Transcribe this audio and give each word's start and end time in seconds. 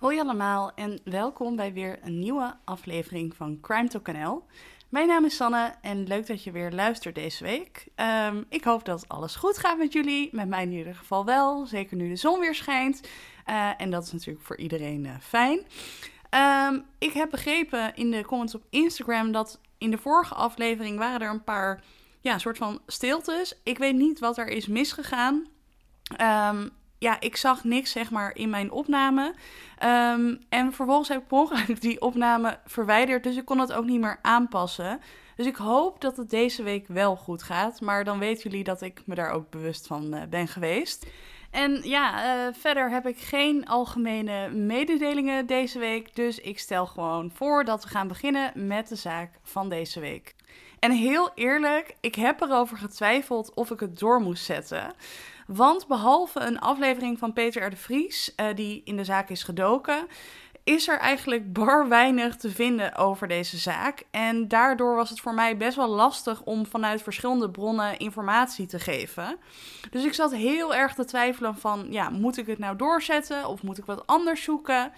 Hoi 0.00 0.20
allemaal 0.20 0.72
en 0.74 1.00
welkom 1.04 1.56
bij 1.56 1.72
weer 1.72 1.98
een 2.02 2.18
nieuwe 2.18 2.56
aflevering 2.64 3.36
van 3.36 3.58
Crime 3.60 3.88
Talk 3.88 4.12
NL. 4.12 4.44
Mijn 4.88 5.06
naam 5.06 5.24
is 5.24 5.36
Sanne 5.36 5.74
en 5.80 6.06
leuk 6.06 6.26
dat 6.26 6.44
je 6.44 6.50
weer 6.50 6.72
luistert 6.72 7.14
deze 7.14 7.44
week. 7.44 7.86
Ehm, 7.94 8.42
ik 8.48 8.64
hoop 8.64 8.84
dat 8.84 9.08
alles 9.08 9.36
goed 9.36 9.58
gaat 9.58 9.78
met 9.78 9.92
jullie, 9.92 10.28
met 10.32 10.48
mij 10.48 10.62
in 10.62 10.72
ieder 10.72 10.94
geval 10.94 11.24
wel, 11.24 11.66
zeker 11.66 11.96
nu 11.96 12.08
de 12.08 12.16
zon 12.16 12.40
weer 12.40 12.54
schijnt. 12.54 13.00
Uh, 13.46 13.70
en 13.76 13.90
dat 13.90 14.02
is 14.02 14.12
natuurlijk 14.12 14.46
voor 14.46 14.56
iedereen 14.56 15.04
uh, 15.04 15.12
fijn. 15.20 15.58
Um, 16.70 16.84
ik 16.98 17.12
heb 17.12 17.30
begrepen 17.30 17.94
in 17.94 18.10
de 18.10 18.24
comments 18.24 18.54
op 18.54 18.64
Instagram 18.70 19.32
dat 19.32 19.60
in 19.78 19.90
de 19.90 19.98
vorige 19.98 20.34
aflevering 20.34 20.98
waren 20.98 21.20
er 21.20 21.30
een 21.30 21.44
paar 21.44 21.84
ja, 22.20 22.38
soort 22.38 22.58
van 22.58 22.80
stiltes. 22.86 23.60
Ik 23.62 23.78
weet 23.78 23.96
niet 23.96 24.18
wat 24.18 24.38
er 24.38 24.48
is 24.48 24.66
misgegaan. 24.66 25.46
Um, 26.20 26.70
ja, 27.00 27.20
ik 27.20 27.36
zag 27.36 27.64
niks 27.64 27.90
zeg 27.90 28.10
maar 28.10 28.36
in 28.36 28.50
mijn 28.50 28.70
opname. 28.70 29.34
Um, 29.84 30.40
en 30.48 30.72
vervolgens 30.72 31.08
heb 31.08 31.20
ik 31.20 31.26
per 31.26 31.38
ongeluk 31.38 31.80
die 31.80 32.00
opname 32.00 32.58
verwijderd. 32.66 33.22
Dus 33.22 33.36
ik 33.36 33.44
kon 33.44 33.58
het 33.58 33.72
ook 33.72 33.84
niet 33.84 34.00
meer 34.00 34.18
aanpassen. 34.22 35.00
Dus 35.36 35.46
ik 35.46 35.56
hoop 35.56 36.00
dat 36.00 36.16
het 36.16 36.30
deze 36.30 36.62
week 36.62 36.88
wel 36.88 37.16
goed 37.16 37.42
gaat. 37.42 37.80
Maar 37.80 38.04
dan 38.04 38.18
weten 38.18 38.50
jullie 38.50 38.64
dat 38.64 38.82
ik 38.82 39.02
me 39.04 39.14
daar 39.14 39.30
ook 39.30 39.50
bewust 39.50 39.86
van 39.86 40.14
uh, 40.14 40.22
ben 40.30 40.48
geweest. 40.48 41.06
En 41.50 41.80
ja, 41.82 42.36
uh, 42.46 42.54
verder 42.54 42.90
heb 42.90 43.06
ik 43.06 43.18
geen 43.18 43.66
algemene 43.66 44.50
mededelingen 44.50 45.46
deze 45.46 45.78
week. 45.78 46.14
Dus 46.16 46.38
ik 46.38 46.58
stel 46.58 46.86
gewoon 46.86 47.30
voor 47.34 47.64
dat 47.64 47.82
we 47.82 47.88
gaan 47.88 48.08
beginnen 48.08 48.66
met 48.66 48.88
de 48.88 48.96
zaak 48.96 49.30
van 49.42 49.68
deze 49.68 50.00
week. 50.00 50.34
En 50.78 50.92
heel 50.92 51.30
eerlijk, 51.34 51.94
ik 52.00 52.14
heb 52.14 52.40
erover 52.40 52.76
getwijfeld 52.76 53.54
of 53.54 53.70
ik 53.70 53.80
het 53.80 53.98
door 53.98 54.20
moest 54.20 54.44
zetten. 54.44 54.92
Want 55.52 55.86
behalve 55.86 56.40
een 56.40 56.58
aflevering 56.58 57.18
van 57.18 57.32
Peter 57.32 57.62
R. 57.62 57.70
de 57.70 57.76
Vries, 57.76 58.32
uh, 58.36 58.46
die 58.54 58.82
in 58.84 58.96
de 58.96 59.04
zaak 59.04 59.28
is 59.28 59.42
gedoken, 59.42 60.06
is 60.64 60.88
er 60.88 60.98
eigenlijk 60.98 61.52
bar 61.60 61.88
weinig 61.88 62.36
te 62.36 62.50
vinden 62.50 62.96
over 62.96 63.28
deze 63.28 63.58
zaak. 63.58 64.02
En 64.10 64.48
daardoor 64.48 64.94
was 64.94 65.10
het 65.10 65.20
voor 65.20 65.34
mij 65.34 65.56
best 65.56 65.76
wel 65.76 65.88
lastig 65.88 66.42
om 66.42 66.66
vanuit 66.66 67.02
verschillende 67.02 67.50
bronnen 67.50 67.98
informatie 67.98 68.66
te 68.66 68.78
geven. 68.78 69.36
Dus 69.90 70.04
ik 70.04 70.14
zat 70.14 70.32
heel 70.32 70.74
erg 70.74 70.94
te 70.94 71.04
twijfelen 71.04 71.56
van, 71.56 71.86
ja, 71.90 72.10
moet 72.10 72.36
ik 72.36 72.46
het 72.46 72.58
nou 72.58 72.76
doorzetten 72.76 73.46
of 73.46 73.62
moet 73.62 73.78
ik 73.78 73.84
wat 73.84 74.06
anders 74.06 74.42
zoeken? 74.42 74.92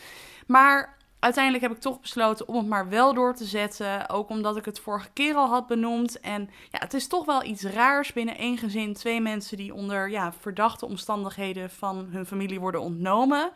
Maar 0.46 0.96
uiteindelijk 1.22 1.64
heb 1.64 1.72
ik 1.72 1.80
toch 1.80 2.00
besloten 2.00 2.48
om 2.48 2.56
het 2.56 2.66
maar 2.66 2.88
wel 2.88 3.14
door 3.14 3.34
te 3.34 3.44
zetten. 3.44 4.08
Ook 4.08 4.28
omdat 4.28 4.56
ik 4.56 4.64
het 4.64 4.80
vorige 4.80 5.10
keer 5.12 5.34
al 5.34 5.48
had 5.48 5.66
benoemd. 5.66 6.20
En 6.20 6.50
ja, 6.70 6.78
het 6.78 6.94
is 6.94 7.06
toch 7.06 7.24
wel 7.24 7.44
iets 7.44 7.62
raars 7.62 8.12
binnen 8.12 8.36
één 8.36 8.58
gezin. 8.58 8.94
Twee 8.94 9.20
mensen 9.20 9.56
die 9.56 9.74
onder 9.74 10.10
ja, 10.10 10.32
verdachte 10.32 10.86
omstandigheden 10.86 11.70
van 11.70 12.08
hun 12.10 12.26
familie 12.26 12.60
worden 12.60 12.80
ontnomen. 12.80 13.50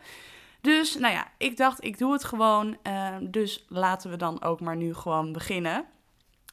Dus 0.61 0.95
nou 0.95 1.13
ja, 1.13 1.27
ik 1.37 1.57
dacht, 1.57 1.83
ik 1.83 1.97
doe 1.97 2.13
het 2.13 2.23
gewoon. 2.23 2.77
Uh, 2.83 3.15
dus 3.21 3.65
laten 3.69 4.09
we 4.09 4.17
dan 4.17 4.43
ook 4.43 4.59
maar 4.59 4.75
nu 4.75 4.93
gewoon 4.93 5.33
beginnen. 5.33 5.85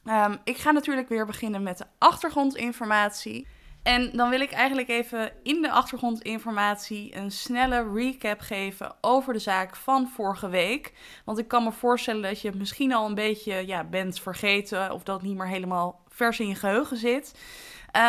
Um, 0.05 0.37
ik 0.43 0.57
ga 0.57 0.71
natuurlijk 0.71 1.09
weer 1.09 1.25
beginnen 1.25 1.63
met 1.63 1.77
de 1.77 1.85
achtergrondinformatie. 1.97 3.47
En 3.85 4.11
dan 4.11 4.29
wil 4.29 4.39
ik 4.39 4.51
eigenlijk 4.51 4.87
even 4.87 5.31
in 5.43 5.61
de 5.61 5.71
achtergrondinformatie 5.71 7.15
een 7.15 7.31
snelle 7.31 7.91
recap 7.93 8.39
geven 8.39 8.95
over 9.01 9.33
de 9.33 9.39
zaak 9.39 9.75
van 9.75 10.07
vorige 10.07 10.49
week. 10.49 10.93
Want 11.25 11.37
ik 11.37 11.47
kan 11.47 11.63
me 11.63 11.71
voorstellen 11.71 12.21
dat 12.21 12.41
je 12.41 12.47
het 12.47 12.57
misschien 12.57 12.93
al 12.93 13.05
een 13.05 13.15
beetje 13.15 13.67
ja, 13.67 13.83
bent 13.83 14.19
vergeten 14.19 14.91
of 14.91 15.03
dat 15.03 15.21
niet 15.21 15.37
meer 15.37 15.47
helemaal 15.47 16.01
vers 16.07 16.39
in 16.39 16.47
je 16.47 16.55
geheugen 16.55 16.97
zit. 16.97 17.39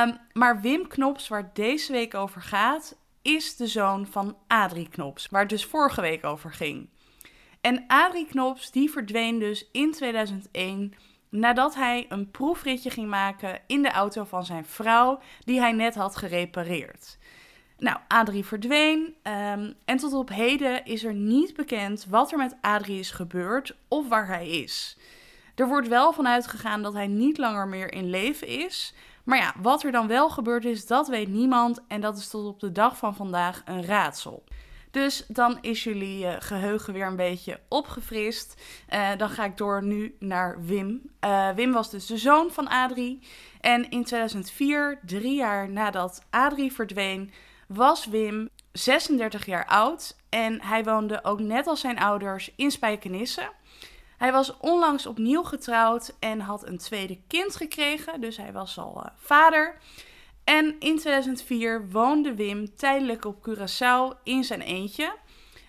Um, 0.05 0.19
maar 0.33 0.61
Wim 0.61 0.89
Knops, 0.89 1.29
waar 1.29 1.51
deze 1.53 1.93
week 1.93 2.15
over 2.15 2.43
gaat, 2.43 2.97
is 3.23 3.57
de 3.57 3.67
zoon 3.67 4.07
van 4.07 4.37
Adrie 4.47 4.89
Knops, 4.89 5.29
waar 5.29 5.41
het 5.41 5.51
dus 5.51 5.65
vorige 5.65 6.01
week 6.01 6.25
over 6.25 6.53
ging. 6.53 6.89
En 7.61 7.85
Adrie 7.87 8.27
Knops 8.27 8.71
die 8.71 8.91
verdween 8.91 9.39
dus 9.39 9.69
in 9.73 9.93
2001 9.93 10.95
nadat 11.39 11.75
hij 11.75 12.06
een 12.09 12.31
proefritje 12.31 12.91
ging 12.91 13.09
maken 13.09 13.61
in 13.67 13.83
de 13.83 13.91
auto 13.91 14.25
van 14.25 14.45
zijn 14.45 14.64
vrouw, 14.64 15.19
die 15.45 15.61
hij 15.61 15.73
net 15.73 15.95
had 15.95 16.17
gerepareerd. 16.17 17.19
Nou, 17.79 17.98
Adrie 18.08 18.45
verdween 18.45 19.14
um, 19.23 19.74
en 19.85 19.97
tot 19.97 20.13
op 20.13 20.29
heden 20.29 20.85
is 20.85 21.05
er 21.05 21.14
niet 21.14 21.55
bekend 21.55 22.07
wat 22.08 22.33
er 22.33 22.39
met 22.39 22.57
Adrie 22.61 22.98
is 22.98 23.11
gebeurd 23.11 23.77
of 23.89 24.08
waar 24.08 24.27
hij 24.27 24.48
is. 24.48 24.98
Er 25.55 25.69
wordt 25.69 25.89
wel 25.89 26.13
vanuit 26.13 26.47
gegaan 26.47 26.83
dat 26.83 26.92
hij 26.92 27.07
niet 27.07 27.39
langer 27.39 27.68
meer 27.68 27.92
in 27.92 28.11
leven 28.11 28.47
is. 28.47 28.95
Maar 29.24 29.39
ja, 29.39 29.55
wat 29.61 29.83
er 29.83 29.92
dan 29.92 30.07
wel 30.07 30.30
gebeurd 30.30 30.64
is, 30.64 30.86
dat 30.86 31.08
weet 31.08 31.29
niemand 31.29 31.80
en 31.89 32.01
dat 32.01 32.18
is 32.18 32.29
tot 32.29 32.47
op 32.47 32.61
de 32.61 32.73
dag 32.73 32.97
van 32.97 33.14
vandaag 33.14 33.63
een 33.64 33.85
raadsel. 33.85 34.45
Dus 34.96 35.24
dan 35.29 35.58
is 35.61 35.84
jullie 35.84 36.24
uh, 36.24 36.34
geheugen 36.39 36.92
weer 36.92 37.07
een 37.07 37.17
beetje 37.17 37.61
opgefrist. 37.68 38.62
Uh, 38.90 39.08
dan 39.17 39.30
ga 39.30 39.45
ik 39.45 39.57
door 39.57 39.83
nu 39.83 40.17
naar 40.18 40.64
Wim. 40.64 41.11
Uh, 41.24 41.51
Wim 41.51 41.73
was 41.73 41.90
dus 41.90 42.07
de 42.07 42.17
zoon 42.17 42.51
van 42.51 42.68
Adrie. 42.68 43.23
En 43.61 43.90
in 43.90 44.05
2004, 44.05 45.01
drie 45.06 45.36
jaar 45.36 45.70
nadat 45.70 46.23
Adrie 46.30 46.73
verdween, 46.73 47.33
was 47.68 48.06
Wim 48.06 48.48
36 48.73 49.46
jaar 49.46 49.67
oud. 49.67 50.17
En 50.29 50.62
hij 50.62 50.85
woonde 50.85 51.24
ook 51.24 51.40
net 51.40 51.67
als 51.67 51.80
zijn 51.80 51.98
ouders 51.98 52.52
in 52.56 52.70
Spijkenisse. 52.70 53.51
Hij 54.17 54.33
was 54.33 54.56
onlangs 54.58 55.06
opnieuw 55.06 55.42
getrouwd 55.42 56.17
en 56.18 56.40
had 56.40 56.67
een 56.67 56.79
tweede 56.79 57.18
kind 57.27 57.56
gekregen. 57.56 58.20
Dus 58.20 58.36
hij 58.36 58.52
was 58.52 58.79
al 58.79 59.05
vader. 59.17 59.79
En 60.46 60.77
in 60.79 60.98
2004 60.98 61.89
woonde 61.90 62.34
Wim 62.34 62.74
tijdelijk 62.77 63.24
op 63.24 63.48
Curaçao 63.48 64.23
in 64.23 64.45
zijn 64.45 64.61
eentje. 64.61 65.14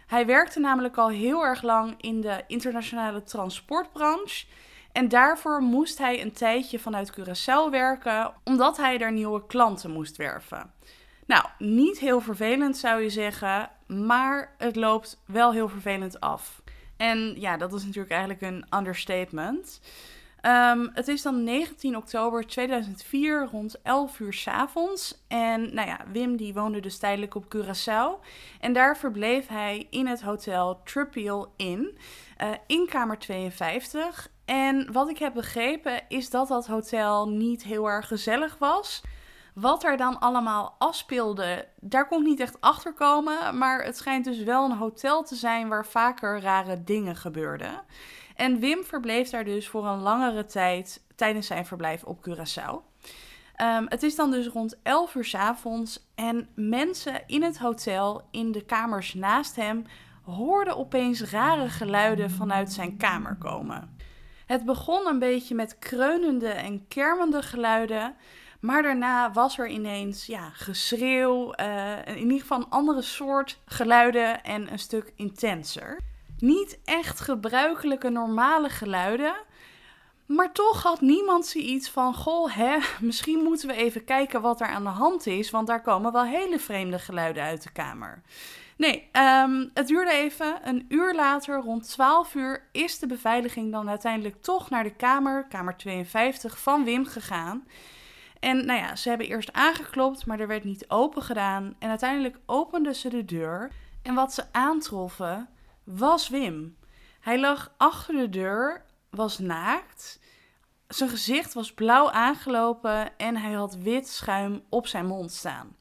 Hij 0.08 0.26
werkte 0.26 0.60
namelijk 0.60 0.98
al 0.98 1.10
heel 1.10 1.46
erg 1.46 1.62
lang 1.62 1.96
in 2.02 2.22
de 2.22 2.44
internationale 2.48 3.24
transportbranche. 3.24 4.46
En 4.92 5.08
daarvoor 5.08 5.62
moest 5.62 5.98
hij 5.98 6.22
een 6.22 6.32
tijdje 6.32 6.80
vanuit 6.80 7.20
Curaçao 7.20 7.72
werken, 7.72 8.34
omdat 8.44 8.78
hij 8.78 8.98
daar 8.98 9.12
nieuwe 9.12 9.46
klanten 9.46 9.92
moest 9.92 10.18
werven. 10.18 10.74
Nou, 11.26 11.46
niet 11.58 12.00
heel 12.00 12.22
vervelend 12.22 12.78
zou 12.78 13.02
je 13.02 13.10
zeggen, 13.10 13.70
maar 13.88 14.56
het 14.58 14.76
loopt 14.76 15.22
wel 15.26 15.52
heel 15.52 15.70
vervelend 15.70 16.20
af. 16.20 16.62
En 16.98 17.40
ja, 17.40 17.58
dat 17.58 17.74
is 17.74 17.84
natuurlijk 17.84 18.12
eigenlijk 18.12 18.42
een 18.42 18.80
understatement. 18.80 19.82
Um, 20.42 20.90
het 20.94 21.08
is 21.08 21.22
dan 21.22 21.44
19 21.44 21.96
oktober 21.98 22.48
2004 22.48 23.48
rond 23.52 23.82
11 23.82 24.20
uur 24.20 24.34
s 24.34 24.48
avonds. 24.48 25.24
En 25.28 25.74
nou 25.74 25.88
ja, 25.88 26.00
Wim 26.12 26.36
die 26.36 26.54
woonde 26.54 26.80
dus 26.80 26.98
tijdelijk 26.98 27.36
op 27.36 27.56
Curaçao. 27.56 28.26
En 28.60 28.74
daar 28.74 28.98
verbleef 28.98 29.48
hij 29.48 29.88
in 29.90 30.08
het 30.08 30.22
hotel 30.22 30.82
Trupial 30.84 31.54
Inn 31.56 31.98
uh, 32.42 32.50
in 32.68 32.88
kamer 32.90 33.20
52. 33.20 34.30
En 34.46 34.92
wat 34.92 35.10
ik 35.10 35.18
heb 35.18 35.34
begrepen 35.34 36.02
is 36.08 36.30
dat 36.30 36.48
dat 36.48 36.68
hotel 36.68 37.30
niet 37.30 37.64
heel 37.64 37.90
erg 37.90 38.08
gezellig 38.08 38.58
was. 38.58 39.02
Wat 39.54 39.84
er 39.84 39.98
dan 39.98 40.20
allemaal 40.20 40.76
afspeelde, 40.78 41.68
daar 41.80 42.08
kon 42.08 42.22
ik 42.22 42.28
niet 42.28 42.40
echt 42.40 42.62
achter 42.62 42.94
komen. 42.94 43.58
Maar 43.58 43.84
het 43.84 43.98
schijnt 43.98 44.26
dus 44.26 44.44
wel 44.44 44.66
een 44.66 44.78
hotel 44.78 45.24
te 45.24 45.36
zijn 45.36 45.68
waar 45.68 45.86
vaker 45.86 46.42
rare 46.42 46.84
dingen 46.84 47.16
gebeurden. 47.16 47.82
En 48.38 48.60
Wim 48.60 48.84
verbleef 48.84 49.30
daar 49.30 49.44
dus 49.44 49.68
voor 49.68 49.86
een 49.86 50.00
langere 50.00 50.46
tijd 50.46 51.04
tijdens 51.16 51.48
zijn 51.48 51.66
verblijf 51.66 52.04
op 52.04 52.30
Curaçao. 52.30 52.74
Um, 53.62 53.86
het 53.90 54.04
is 54.04 54.16
dan 54.16 54.32
dus 54.32 54.48
rond 54.48 54.78
11 54.84 55.16
uur 55.16 55.26
s 55.26 55.36
avonds 55.36 56.08
en 56.16 56.50
mensen 56.56 57.24
in 57.28 57.44
het 57.44 57.58
hotel, 57.58 58.28
in 58.32 58.52
de 58.52 58.66
kamers 58.66 59.14
naast 59.14 59.56
hem, 59.56 59.86
hoorden 60.24 60.78
opeens 60.78 61.22
rare 61.22 61.70
geluiden 61.70 62.32
vanuit 62.32 62.72
zijn 62.72 62.98
kamer 62.98 63.36
komen. 63.36 63.98
Het 64.46 64.66
begon 64.66 65.08
een 65.08 65.20
beetje 65.20 65.56
met 65.56 65.80
kreunende 65.80 66.50
en 66.50 66.88
kermende 66.88 67.42
geluiden, 67.42 68.16
maar 68.60 68.84
daarna 68.84 69.32
was 69.32 69.58
er 69.58 69.68
ineens 69.68 70.26
ja, 70.26 70.50
geschreeuw, 70.50 71.54
uh, 71.60 72.06
in 72.06 72.18
ieder 72.18 72.40
geval 72.40 72.60
een 72.60 72.70
andere 72.70 73.02
soort 73.02 73.60
geluiden 73.66 74.44
en 74.44 74.72
een 74.72 74.80
stuk 74.80 75.12
intenser 75.16 76.00
niet 76.40 76.80
echt 76.86 77.20
gebruikelijke 77.20 78.10
normale 78.10 78.70
geluiden. 78.70 79.36
Maar 80.26 80.54
toch 80.54 80.84
had 80.84 81.02
niemand 81.02 81.46
zoiets 81.46 81.90
van: 81.90 82.14
Goh, 82.14 82.56
hè, 82.56 82.78
misschien 83.02 83.44
moeten 83.44 83.68
we 83.68 83.76
even 83.76 84.04
kijken 84.04 84.42
wat 84.42 84.62
er 84.62 84.68
aan 84.68 84.84
de 84.84 84.90
hand 84.90 85.26
is. 85.26 85.50
Want 85.50 85.68
daar 85.68 85.82
komen 85.82 86.12
wel 86.12 86.26
hele 86.26 86.60
vreemde 86.60 87.00
geluiden 87.00 87.44
uit 87.44 87.64
de 87.64 87.72
kamer. 87.72 88.22
Nee, 88.78 89.10
um, 89.14 89.72
het 89.74 89.88
duurde 89.88 90.12
even. 90.12 90.60
Een 90.64 90.86
uur 90.90 91.16
later, 91.16 91.60
rond 91.60 91.90
12 91.90 92.36
uur, 92.36 92.68
is 92.72 93.00
de 93.00 93.08
beveiliging 93.08 93.72
dan 93.72 93.90
uiteindelijk 93.90 94.42
toch 94.42 94.70
naar 94.70 94.84
de 94.84 94.96
kamer, 94.96 95.46
kamer 95.50 95.78
52 95.78 96.60
van 96.60 96.84
Wim 96.84 97.06
gegaan. 97.06 97.68
En 98.40 98.66
nou 98.66 98.80
ja, 98.80 98.96
ze 98.96 99.10
hebben 99.10 99.28
eerst 99.28 99.54
aangeklopt, 99.54 100.26
maar 100.26 100.40
er 100.40 100.48
werd 100.48 100.64
niet 100.64 100.90
open 100.90 101.22
gedaan. 101.22 101.76
En 101.80 101.90
uiteindelijk 101.90 102.38
openden 102.46 102.96
ze 102.96 103.10
de 103.10 103.26
deur. 103.26 103.72
En 104.04 104.14
wat 104.14 104.34
ze 104.34 104.44
aantroffen 104.52 105.50
was 105.88 106.30
Wim. 106.30 106.78
Hij 107.20 107.40
lag 107.40 107.74
achter 107.78 108.16
de 108.16 108.30
deur, 108.30 108.86
was 109.10 109.40
naakt. 109.40 110.20
Zijn 110.88 111.10
gezicht 111.10 111.54
was 111.54 111.74
blauw 111.74 112.12
aangelopen 112.12 113.18
en 113.18 113.38
hij 113.38 113.52
had 113.52 113.76
wit 113.76 114.08
schuim 114.08 114.64
op 114.70 114.88
zijn 114.88 115.06
mond 115.06 115.32
staan. 115.32 115.76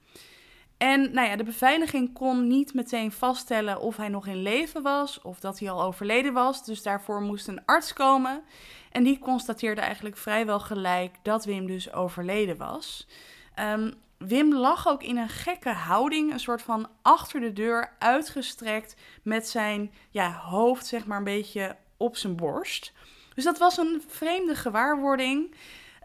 En 0.77 1.13
nou 1.13 1.29
ja, 1.29 1.37
de 1.37 1.45
beveiliging 1.45 2.13
kon 2.13 2.47
niet 2.47 2.75
meteen 2.75 3.13
vaststellen 3.13 3.81
of 3.81 3.97
hij 3.97 4.09
nog 4.09 4.27
in 4.27 4.43
leven 4.43 4.83
was 4.83 5.23
of 5.23 5.41
dat 5.41 5.59
hij 5.59 5.71
al 5.71 5.83
overleden 5.83 6.33
was. 6.33 6.65
Dus 6.65 6.83
daarvoor 6.83 7.21
moest 7.21 7.49
een 7.49 7.65
arts 7.65 7.93
komen. 7.93 8.43
En 8.93 9.03
die 9.03 9.19
constateerde 9.19 9.81
eigenlijk 9.81 10.17
vrijwel 10.17 10.61
gelijk 10.61 11.17
dat 11.23 11.45
Wim 11.45 11.67
dus 11.67 11.93
overleden 11.93 12.57
was. 12.57 13.07
Um, 13.61 13.95
Wim 14.19 14.55
lag 14.55 14.89
ook 14.89 15.03
in 15.03 15.17
een 15.17 15.29
gekke 15.29 15.71
houding, 15.71 16.33
een 16.33 16.41
soort 16.41 16.63
van 16.63 16.89
achter 17.03 17.41
de 17.41 17.53
deur 17.53 17.93
uitgestrekt 17.99 18.97
met 19.23 19.49
zijn 19.49 19.93
ja, 20.11 20.33
hoofd 20.33 20.87
zeg 20.87 21.07
maar 21.07 21.19
een 21.19 21.25
beetje 21.25 21.77
op 21.97 22.17
zijn 22.17 22.37
borst. 22.37 22.93
Dus 23.35 23.45
dat 23.45 23.59
was 23.59 23.77
een 23.79 24.03
vreemde 24.07 24.55
gewaarwording. 24.55 25.55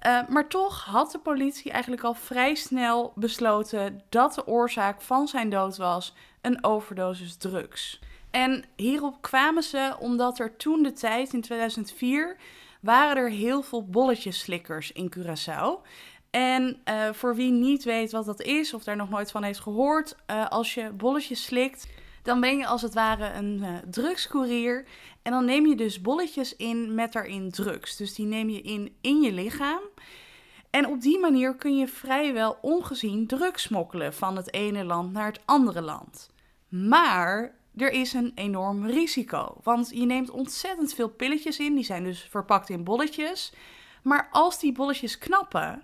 Uh, 0.08 0.28
maar 0.28 0.48
toch 0.48 0.86
had 0.86 1.12
de 1.12 1.20
politie 1.20 1.72
eigenlijk 1.72 2.04
al 2.04 2.14
vrij 2.14 2.56
snel 2.56 3.14
besloten 3.16 4.02
dat 4.10 4.34
de 4.34 4.48
oorzaak 4.48 5.02
van 5.02 5.28
zijn 5.28 5.50
dood 5.50 5.78
was 5.78 6.14
een 6.42 6.64
overdosis 6.64 7.36
drugs. 7.36 8.00
En 8.32 8.64
hierop 8.76 9.22
kwamen 9.22 9.64
ze 9.64 9.96
omdat 10.00 10.40
er 10.40 10.58
toen 10.58 10.84
de 10.84 10.94
tijd, 10.94 11.34
in 11.34 11.42
2004, 11.42 12.38
waren 12.82 13.24
er 13.24 13.30
heel 13.30 13.62
veel 13.62 13.86
bolletjeslikkers 13.86 14.92
in 14.92 15.14
Curaçao. 15.18 15.88
En 16.32 16.82
uh, 16.86 17.10
voor 17.14 17.36
wie 17.36 17.52
niet 17.52 17.84
weet 17.84 18.12
wat 18.12 18.26
dat 18.26 18.42
is 18.42 18.74
of 18.74 18.84
daar 18.84 18.96
nog 18.96 19.10
nooit 19.10 19.32
van 19.32 19.44
heeft 19.44 19.60
gehoord, 19.60 20.16
uh, 20.32 20.48
als 20.48 20.74
je 20.74 20.90
bolletjes 20.90 21.44
slikt, 21.44 21.88
dan 22.24 22.40
ben 22.40 22.58
je 22.58 22.68
als 22.68 22.82
het 22.82 22.94
ware 22.94 23.34
een 23.34 23.60
uh, 23.62 23.76
drugscourier. 23.90 24.86
En 25.22 25.32
dan 25.32 25.46
neem 25.46 25.68
je 25.68 25.76
dus 25.76 26.02
bolletjes 26.02 26.56
in 26.56 26.96
met 26.96 27.14
daarin 27.14 27.52
drugs. 27.52 27.96
Dus 27.96 28.14
die 28.16 28.26
neem 28.26 28.50
je 28.50 28.62
in 28.62 28.96
in 29.02 29.22
je 29.22 29.32
lichaam. 29.32 29.82
En 30.70 30.88
op 30.88 31.02
die 31.02 31.20
manier 31.20 31.56
kun 31.56 31.78
je 31.78 31.88
vrijwel 31.88 32.58
ongezien 32.62 33.28
drugs 33.28 33.62
smokkelen 33.62 34.14
van 34.14 34.36
het 34.36 34.54
ene 34.54 34.84
land 34.84 35.12
naar 35.12 35.26
het 35.26 35.42
andere 35.46 35.82
land. 35.82 36.30
Maar 36.70 37.56
er 37.76 37.92
is 37.92 38.14
een 38.14 38.32
enorm 38.36 38.86
risico. 38.86 39.58
Want 39.64 39.90
je 39.94 40.06
neemt 40.06 40.30
ontzettend 40.30 40.94
veel 40.94 41.10
pilletjes 41.10 41.60
in, 41.60 41.76
die 41.76 41.84
zijn 41.84 42.04
dus 42.04 42.28
verpakt 42.30 42.70
in 42.70 42.84
bolletjes. 42.84 43.54
Maar 44.04 44.28
als 44.32 44.60
die 44.60 44.72
bolletjes 44.72 45.18
knappen, 45.18 45.84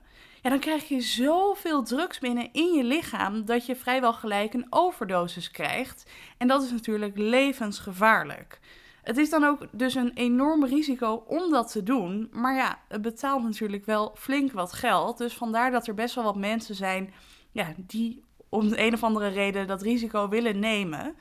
dan 0.50 0.60
krijg 0.60 0.88
je 0.88 1.02
zoveel 1.02 1.84
drugs 1.84 2.20
binnen 2.20 2.50
in 2.52 2.74
je 2.74 2.84
lichaam 2.84 3.46
dat 3.46 3.66
je 3.66 3.76
vrijwel 3.76 4.14
gelijk 4.14 4.54
een 4.54 4.68
overdosis 4.70 5.52
krijgt. 5.52 6.12
En 6.38 6.48
dat 6.48 6.64
is 6.64 6.72
natuurlijk 6.72 7.18
levensgevaarlijk. 7.18 8.60
Het 9.04 9.18
is 9.18 9.30
dan 9.30 9.44
ook 9.44 9.68
dus 9.72 9.96
een 9.96 10.12
enorm 10.14 10.66
risico 10.66 11.24
om 11.28 11.52
dat 11.52 11.72
te 11.72 11.84
doen. 11.84 12.30
Maar 12.32 12.56
ja, 12.56 12.80
het 12.88 13.02
betaalt 13.02 13.44
natuurlijk 13.44 13.86
wel 13.86 14.16
flink 14.18 14.52
wat 14.52 14.74
geld. 14.74 15.18
Dus 15.18 15.34
vandaar 15.34 15.72
dat 15.72 15.88
er 15.88 15.94
best 15.94 16.16
wel 16.16 16.24
wat 16.24 16.36
mensen 16.36 16.76
zijn 16.76 17.14
ja, 17.52 17.74
die 17.78 18.24
om 18.50 18.70
de 18.70 18.82
een 18.82 18.94
of 18.94 19.04
andere 19.04 19.28
reden 19.28 19.68
dat 19.68 19.82
risico 19.82 20.30
willen 20.30 20.60
nemen. 20.60 21.16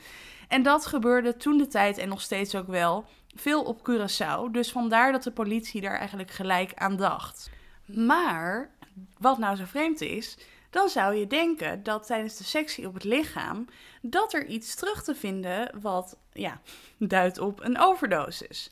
En 0.49 0.63
dat 0.63 0.87
gebeurde 0.87 1.37
toen 1.37 1.59
de 1.59 1.67
tijd 1.67 1.99
en 1.99 2.09
nog 2.09 2.21
steeds 2.21 2.55
ook 2.55 2.67
wel 2.67 3.05
veel 3.35 3.63
op 3.63 3.91
Curaçao. 3.91 4.51
Dus 4.51 4.73
vandaar 4.73 5.13
dat 5.13 5.23
de 5.23 5.33
politie 5.33 5.81
daar 5.81 5.99
eigenlijk 5.99 6.31
gelijk 6.31 6.73
aan 6.75 6.97
dacht. 6.97 7.51
Maar 7.85 8.71
wat 9.19 9.39
nou 9.39 9.57
zo 9.57 9.65
vreemd 9.65 10.01
is, 10.01 10.37
dan 10.71 10.89
zou 10.89 11.15
je 11.15 11.27
denken 11.27 11.83
dat 11.83 12.07
tijdens 12.07 12.37
de 12.37 12.45
sectie 12.45 12.87
op 12.87 12.95
het 12.95 13.05
lichaam 13.05 13.67
dat 14.01 14.33
er 14.33 14.47
iets 14.47 14.75
terug 14.75 15.03
te 15.03 15.15
vinden 15.15 15.71
wat 15.81 16.17
ja, 16.33 16.61
duidt 16.99 17.39
op 17.39 17.65
een 17.65 17.79
overdosis. 17.79 18.71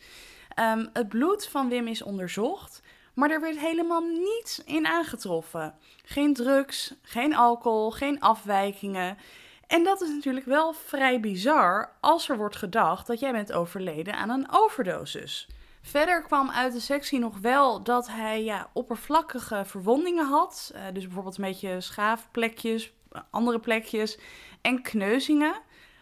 Um, 0.59 0.89
het 0.93 1.09
bloed 1.09 1.47
van 1.47 1.69
Wim 1.69 1.87
is 1.87 2.03
onderzocht, 2.03 2.83
maar 3.15 3.31
er 3.31 3.41
werd 3.41 3.59
helemaal 3.59 4.01
niets 4.01 4.63
in 4.65 4.87
aangetroffen. 4.87 5.75
Geen 6.05 6.35
drugs, 6.35 6.95
geen 7.03 7.35
alcohol, 7.35 7.91
geen 7.91 8.21
afwijkingen. 8.21 9.19
En 9.67 9.85
dat 9.85 10.01
is 10.01 10.09
natuurlijk 10.09 10.47
wel 10.47 10.73
vrij 10.73 11.21
bizar 11.21 11.93
als 12.01 12.29
er 12.29 12.37
wordt 12.37 12.57
gedacht 12.57 13.07
dat 13.07 13.21
jij 13.21 13.33
bent 13.33 13.53
overleden 13.53 14.15
aan 14.15 14.31
een 14.31 14.47
overdosis. 14.51 15.49
Verder 15.87 16.23
kwam 16.23 16.51
uit 16.51 16.73
de 16.73 16.81
sectie 16.81 17.19
nog 17.19 17.39
wel 17.39 17.83
dat 17.83 18.09
hij 18.09 18.45
ja, 18.45 18.71
oppervlakkige 18.73 19.63
verwondingen 19.65 20.27
had. 20.27 20.73
Uh, 20.75 20.81
dus 20.93 21.05
bijvoorbeeld 21.05 21.39
een 21.39 21.45
beetje 21.45 21.81
schaafplekjes, 21.81 22.93
andere 23.31 23.59
plekjes 23.59 24.19
en 24.61 24.83
kneuzingen. 24.83 25.55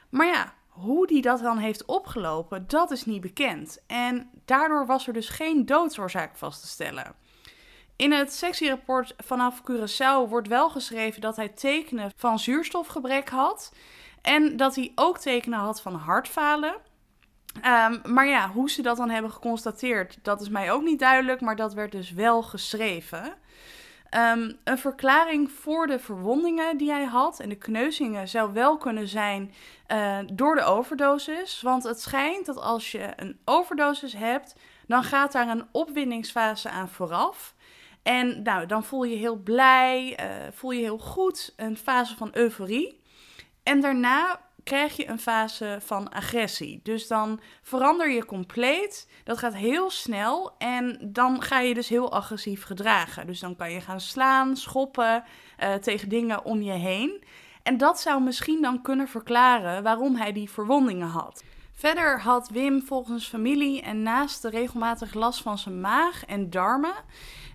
Maar 0.08 0.26
ja, 0.26 0.54
hoe 0.68 1.06
die 1.06 1.22
dat 1.22 1.40
dan 1.40 1.58
heeft 1.58 1.84
opgelopen, 1.84 2.64
dat 2.66 2.90
is 2.90 3.04
niet 3.04 3.20
bekend. 3.20 3.82
En 3.86 4.30
daardoor 4.44 4.86
was 4.86 5.06
er 5.06 5.12
dus 5.12 5.28
geen 5.28 5.66
doodsoorzaak 5.66 6.36
vast 6.36 6.60
te 6.60 6.66
stellen. 6.66 7.14
In 7.96 8.12
het 8.12 8.32
sectierapport 8.32 9.14
vanaf 9.16 9.62
Curaçao 9.70 10.28
wordt 10.28 10.48
wel 10.48 10.70
geschreven 10.70 11.20
dat 11.20 11.36
hij 11.36 11.48
tekenen 11.48 12.12
van 12.16 12.38
zuurstofgebrek 12.38 13.28
had. 13.28 13.72
En 14.20 14.56
dat 14.56 14.74
hij 14.74 14.92
ook 14.94 15.18
tekenen 15.18 15.58
had 15.58 15.80
van 15.80 15.94
hartfalen. 15.94 16.74
Um, 17.56 18.12
maar 18.12 18.26
ja, 18.26 18.48
hoe 18.48 18.70
ze 18.70 18.82
dat 18.82 18.96
dan 18.96 19.10
hebben 19.10 19.30
geconstateerd, 19.30 20.18
dat 20.22 20.40
is 20.40 20.48
mij 20.48 20.72
ook 20.72 20.82
niet 20.82 20.98
duidelijk, 20.98 21.40
maar 21.40 21.56
dat 21.56 21.74
werd 21.74 21.92
dus 21.92 22.12
wel 22.12 22.42
geschreven. 22.42 23.34
Um, 24.14 24.58
een 24.64 24.78
verklaring 24.78 25.50
voor 25.50 25.86
de 25.86 25.98
verwondingen 25.98 26.76
die 26.76 26.90
hij 26.90 27.04
had 27.04 27.40
en 27.40 27.48
de 27.48 27.54
kneuzingen 27.54 28.28
zou 28.28 28.52
wel 28.52 28.76
kunnen 28.76 29.08
zijn 29.08 29.54
uh, 29.88 30.18
door 30.32 30.54
de 30.54 30.62
overdosis. 30.62 31.62
Want 31.62 31.82
het 31.84 32.00
schijnt 32.00 32.46
dat 32.46 32.60
als 32.60 32.92
je 32.92 33.12
een 33.16 33.38
overdosis 33.44 34.12
hebt, 34.12 34.54
dan 34.86 35.02
gaat 35.02 35.32
daar 35.32 35.48
een 35.48 35.66
opwindingsfase 35.70 36.68
aan 36.68 36.88
vooraf. 36.88 37.54
En 38.02 38.42
nou, 38.42 38.66
dan 38.66 38.84
voel 38.84 39.02
je 39.02 39.16
heel 39.16 39.36
blij, 39.36 40.18
uh, 40.20 40.52
voel 40.52 40.70
je 40.70 40.82
heel 40.82 40.98
goed, 40.98 41.52
een 41.56 41.76
fase 41.76 42.16
van 42.16 42.30
euforie. 42.32 43.00
En 43.62 43.80
daarna 43.80 44.40
krijg 44.64 44.96
je 44.96 45.08
een 45.08 45.18
fase 45.18 45.78
van 45.84 46.12
agressie. 46.12 46.80
Dus 46.82 47.06
dan 47.06 47.40
verander 47.62 48.10
je 48.10 48.24
compleet. 48.24 49.08
Dat 49.24 49.38
gaat 49.38 49.54
heel 49.54 49.90
snel 49.90 50.54
en 50.58 50.98
dan 51.02 51.42
ga 51.42 51.60
je 51.60 51.74
dus 51.74 51.88
heel 51.88 52.12
agressief 52.12 52.64
gedragen. 52.64 53.26
Dus 53.26 53.40
dan 53.40 53.56
kan 53.56 53.72
je 53.72 53.80
gaan 53.80 54.00
slaan, 54.00 54.56
schoppen 54.56 55.24
uh, 55.62 55.74
tegen 55.74 56.08
dingen 56.08 56.44
om 56.44 56.62
je 56.62 56.72
heen. 56.72 57.24
En 57.62 57.76
dat 57.76 58.00
zou 58.00 58.22
misschien 58.22 58.62
dan 58.62 58.82
kunnen 58.82 59.08
verklaren 59.08 59.82
waarom 59.82 60.16
hij 60.16 60.32
die 60.32 60.50
verwondingen 60.50 61.08
had. 61.08 61.44
Verder 61.72 62.20
had 62.20 62.48
Wim 62.48 62.82
volgens 62.82 63.28
familie 63.28 63.82
en 63.82 64.02
naasten 64.02 64.50
regelmatig 64.50 65.14
last 65.14 65.42
van 65.42 65.58
zijn 65.58 65.80
maag 65.80 66.24
en 66.24 66.50
darmen. 66.50 66.94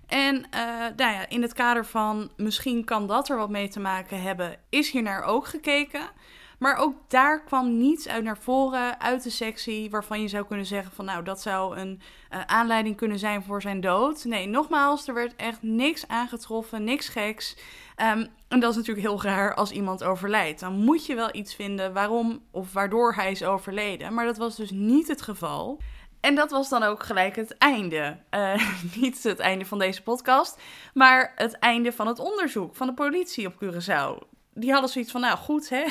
En 0.06 0.34
uh, 0.34 0.60
nou 0.96 1.12
ja, 1.12 1.28
in 1.28 1.42
het 1.42 1.52
kader 1.52 1.86
van 1.86 2.30
misschien 2.36 2.84
kan 2.84 3.06
dat 3.06 3.28
er 3.28 3.36
wat 3.36 3.50
mee 3.50 3.68
te 3.68 3.80
maken 3.80 4.22
hebben, 4.22 4.56
is 4.68 4.90
hier 4.90 5.02
naar 5.02 5.22
ook 5.22 5.46
gekeken. 5.46 6.10
Maar 6.58 6.76
ook 6.76 6.94
daar 7.08 7.44
kwam 7.44 7.78
niets 7.78 8.08
uit 8.08 8.24
naar 8.24 8.38
voren 8.38 9.00
uit 9.00 9.22
de 9.22 9.30
sectie 9.30 9.90
waarvan 9.90 10.20
je 10.22 10.28
zou 10.28 10.46
kunnen 10.46 10.66
zeggen 10.66 10.92
van 10.92 11.04
nou 11.04 11.24
dat 11.24 11.40
zou 11.40 11.76
een 11.76 12.00
uh, 12.30 12.40
aanleiding 12.46 12.96
kunnen 12.96 13.18
zijn 13.18 13.42
voor 13.42 13.62
zijn 13.62 13.80
dood. 13.80 14.24
Nee, 14.24 14.46
nogmaals, 14.46 15.08
er 15.08 15.14
werd 15.14 15.36
echt 15.36 15.62
niks 15.62 16.08
aangetroffen, 16.08 16.84
niks 16.84 17.08
geks. 17.08 17.56
Um, 17.96 18.26
en 18.48 18.60
dat 18.60 18.70
is 18.70 18.76
natuurlijk 18.76 19.06
heel 19.06 19.22
raar 19.22 19.54
als 19.54 19.70
iemand 19.70 20.04
overlijdt. 20.04 20.60
Dan 20.60 20.72
moet 20.72 21.06
je 21.06 21.14
wel 21.14 21.34
iets 21.34 21.54
vinden 21.54 21.92
waarom 21.92 22.42
of 22.50 22.72
waardoor 22.72 23.14
hij 23.14 23.30
is 23.30 23.44
overleden. 23.44 24.14
Maar 24.14 24.24
dat 24.24 24.36
was 24.36 24.56
dus 24.56 24.70
niet 24.70 25.08
het 25.08 25.22
geval. 25.22 25.80
En 26.20 26.34
dat 26.34 26.50
was 26.50 26.68
dan 26.68 26.82
ook 26.82 27.02
gelijk 27.02 27.36
het 27.36 27.58
einde. 27.58 28.16
Uh, 28.30 28.68
niet 29.00 29.22
het 29.22 29.38
einde 29.38 29.64
van 29.64 29.78
deze 29.78 30.02
podcast, 30.02 30.60
maar 30.94 31.32
het 31.36 31.52
einde 31.52 31.92
van 31.92 32.06
het 32.06 32.18
onderzoek 32.18 32.76
van 32.76 32.86
de 32.86 32.94
politie 32.94 33.46
op 33.46 33.54
Curaçao 33.64 34.27
die 34.58 34.72
hadden 34.72 34.90
zoiets 34.90 35.10
van, 35.10 35.20
nou 35.20 35.36
goed, 35.36 35.68
hè, 35.68 35.84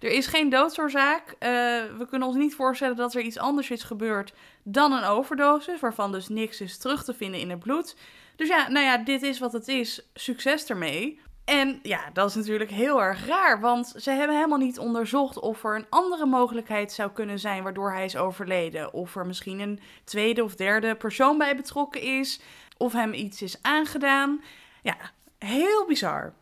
er 0.00 0.10
is 0.10 0.26
geen 0.26 0.48
doodsoorzaak. 0.48 1.28
Uh, 1.28 1.38
we 1.98 2.06
kunnen 2.08 2.28
ons 2.28 2.36
niet 2.36 2.54
voorstellen 2.54 2.96
dat 2.96 3.14
er 3.14 3.22
iets 3.22 3.38
anders 3.38 3.70
is 3.70 3.82
gebeurd 3.82 4.32
dan 4.62 4.92
een 4.92 5.04
overdosis, 5.04 5.80
waarvan 5.80 6.12
dus 6.12 6.28
niks 6.28 6.60
is 6.60 6.78
terug 6.78 7.04
te 7.04 7.14
vinden 7.14 7.40
in 7.40 7.50
het 7.50 7.58
bloed. 7.58 7.96
Dus 8.36 8.48
ja, 8.48 8.68
nou 8.68 8.84
ja, 8.84 8.96
dit 8.96 9.22
is 9.22 9.38
wat 9.38 9.52
het 9.52 9.68
is. 9.68 10.08
Succes 10.14 10.66
ermee. 10.66 11.20
En 11.44 11.78
ja, 11.82 12.00
dat 12.12 12.28
is 12.28 12.34
natuurlijk 12.34 12.70
heel 12.70 13.02
erg 13.02 13.26
raar, 13.26 13.60
want 13.60 13.94
ze 13.96 14.10
hebben 14.10 14.36
helemaal 14.36 14.58
niet 14.58 14.78
onderzocht 14.78 15.38
of 15.38 15.64
er 15.64 15.76
een 15.76 15.86
andere 15.90 16.26
mogelijkheid 16.26 16.92
zou 16.92 17.10
kunnen 17.10 17.38
zijn 17.38 17.62
waardoor 17.62 17.92
hij 17.92 18.04
is 18.04 18.16
overleden. 18.16 18.92
Of 18.92 19.16
er 19.16 19.26
misschien 19.26 19.60
een 19.60 19.80
tweede 20.04 20.44
of 20.44 20.54
derde 20.54 20.94
persoon 20.94 21.38
bij 21.38 21.56
betrokken 21.56 22.00
is, 22.00 22.40
of 22.76 22.92
hem 22.92 23.12
iets 23.12 23.42
is 23.42 23.62
aangedaan. 23.62 24.42
Ja, 24.82 24.96
heel 25.38 25.86
bizar. 25.86 26.32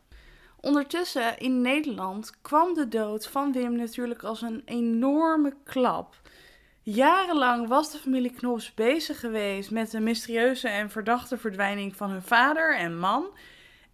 Ondertussen 0.61 1.39
in 1.39 1.61
Nederland 1.61 2.41
kwam 2.43 2.75
de 2.75 2.89
dood 2.89 3.27
van 3.27 3.53
Wim 3.53 3.77
natuurlijk 3.77 4.23
als 4.23 4.43
een 4.43 4.63
enorme 4.65 5.55
klap. 5.65 6.21
Jarenlang 6.83 7.69
was 7.69 7.93
de 7.93 7.99
familie 7.99 8.33
Knops 8.33 8.75
bezig 8.75 9.21
geweest 9.21 9.71
met 9.71 9.91
de 9.91 10.01
mysterieuze 10.01 10.69
en 10.69 10.91
verdachte 10.91 11.39
verdwijning 11.39 11.97
van 11.97 12.11
hun 12.11 12.23
vader 12.23 12.77
en 12.77 12.99
man. 12.99 13.27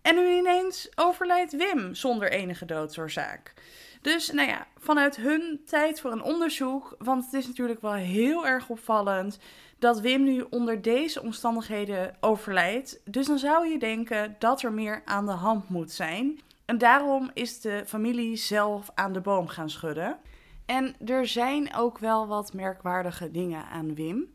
En 0.03 0.15
nu 0.15 0.37
ineens 0.37 0.89
overlijdt 0.95 1.57
Wim 1.57 1.95
zonder 1.95 2.31
enige 2.31 2.65
doodsoorzaak. 2.65 3.53
Dus 4.01 4.31
nou 4.31 4.49
ja, 4.49 4.67
vanuit 4.79 5.17
hun 5.17 5.61
tijd 5.67 6.01
voor 6.01 6.13
een 6.13 6.23
onderzoek, 6.23 6.95
want 6.99 7.25
het 7.25 7.35
is 7.35 7.47
natuurlijk 7.47 7.81
wel 7.81 7.93
heel 7.93 8.47
erg 8.47 8.69
opvallend 8.69 9.39
dat 9.79 10.01
Wim 10.01 10.23
nu 10.23 10.45
onder 10.51 10.83
deze 10.83 11.23
omstandigheden 11.23 12.17
overlijdt. 12.21 13.01
Dus 13.05 13.27
dan 13.27 13.39
zou 13.39 13.69
je 13.69 13.79
denken 13.79 14.37
dat 14.39 14.63
er 14.63 14.73
meer 14.73 15.03
aan 15.05 15.27
de 15.27 15.33
hand 15.33 15.69
moet 15.69 15.93
zijn. 15.93 16.41
En 16.65 16.79
daarom 16.79 17.31
is 17.35 17.61
de 17.61 17.83
familie 17.87 18.37
zelf 18.37 18.91
aan 18.95 19.13
de 19.13 19.21
boom 19.21 19.49
gaan 19.49 19.71
schudden. 19.71 20.19
En 20.67 20.97
er 21.07 21.27
zijn 21.27 21.75
ook 21.75 21.99
wel 21.99 22.27
wat 22.27 22.53
merkwaardige 22.53 23.31
dingen 23.31 23.67
aan 23.67 23.95
Wim. 23.95 24.33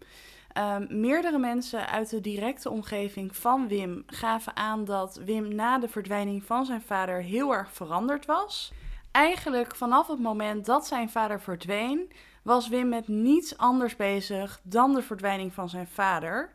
Um, 0.58 0.88
meerdere 0.90 1.38
mensen 1.38 1.90
uit 1.90 2.10
de 2.10 2.22
directe 2.22 2.70
omgeving 2.70 3.36
van 3.36 3.68
Wim 3.68 4.04
gaven 4.08 4.56
aan 4.56 4.86
dat 4.86 5.22
Wim 5.26 5.56
na 5.56 5.80
de 5.80 5.88
verdwijning 5.88 6.44
van 6.44 6.66
zijn 6.66 6.82
vader 6.82 7.22
heel 7.22 7.54
erg 7.54 7.72
veranderd 7.74 8.26
was. 8.26 8.74
Eigenlijk 9.12 9.76
vanaf 9.76 10.08
het 10.08 10.20
moment 10.20 10.66
dat 10.66 10.88
zijn 10.88 11.10
vader 11.10 11.42
verdween, 11.42 12.12
was 12.44 12.68
Wim 12.68 12.90
met 12.90 13.08
niets 13.08 13.58
anders 13.58 13.96
bezig 13.96 14.60
dan 14.64 14.94
de 14.94 15.02
verdwijning 15.02 15.54
van 15.54 15.70
zijn 15.70 15.88
vader. 15.88 16.54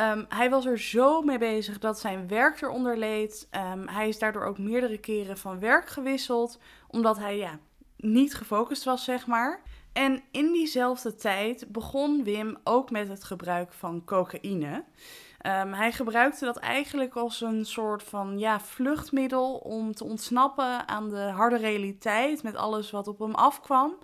Um, 0.00 0.26
hij 0.28 0.50
was 0.50 0.66
er 0.66 0.78
zo 0.78 1.22
mee 1.22 1.38
bezig 1.38 1.78
dat 1.78 2.00
zijn 2.00 2.28
werk 2.28 2.60
eronder 2.62 2.98
leed. 2.98 3.48
Um, 3.72 3.88
hij 3.88 4.08
is 4.08 4.18
daardoor 4.18 4.44
ook 4.44 4.58
meerdere 4.58 4.98
keren 4.98 5.38
van 5.38 5.58
werk 5.58 5.88
gewisseld, 5.88 6.58
omdat 6.88 7.18
hij 7.18 7.36
ja, 7.36 7.58
niet 7.96 8.34
gefocust 8.34 8.84
was, 8.84 9.04
zeg 9.04 9.26
maar. 9.26 9.62
En 9.92 10.22
in 10.30 10.52
diezelfde 10.52 11.14
tijd 11.14 11.72
begon 11.72 12.24
Wim 12.24 12.56
ook 12.64 12.90
met 12.90 13.08
het 13.08 13.24
gebruik 13.24 13.72
van 13.72 14.04
cocaïne. 14.04 14.84
Um, 15.46 15.72
hij 15.72 15.92
gebruikte 15.92 16.44
dat 16.44 16.56
eigenlijk 16.56 17.14
als 17.14 17.40
een 17.40 17.64
soort 17.64 18.02
van 18.02 18.38
ja, 18.38 18.60
vluchtmiddel 18.60 19.54
om 19.54 19.94
te 19.94 20.04
ontsnappen 20.04 20.88
aan 20.88 21.08
de 21.08 21.20
harde 21.20 21.56
realiteit 21.56 22.42
met 22.42 22.56
alles 22.56 22.90
wat 22.90 23.08
op 23.08 23.18
hem 23.18 23.34
afkwam. 23.34 23.96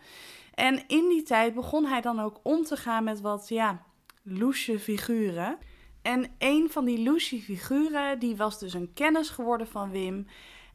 En 0.55 0.83
in 0.87 1.09
die 1.09 1.23
tijd 1.23 1.55
begon 1.55 1.85
hij 1.85 2.01
dan 2.01 2.21
ook 2.21 2.41
om 2.43 2.63
te 2.63 2.77
gaan 2.77 3.05
met 3.05 3.21
wat 3.21 3.49
ja, 3.49 3.83
loesje 4.23 4.79
figuren. 4.79 5.59
En 6.03 6.27
een 6.39 6.71
van 6.71 6.85
die 6.85 7.03
loesje 7.03 7.41
figuren, 7.41 8.19
die 8.19 8.37
was 8.37 8.59
dus 8.59 8.75
een 8.75 8.93
kennis 8.95 9.31
geworden 9.31 9.67
van 9.67 9.91
Wim. 9.91 10.27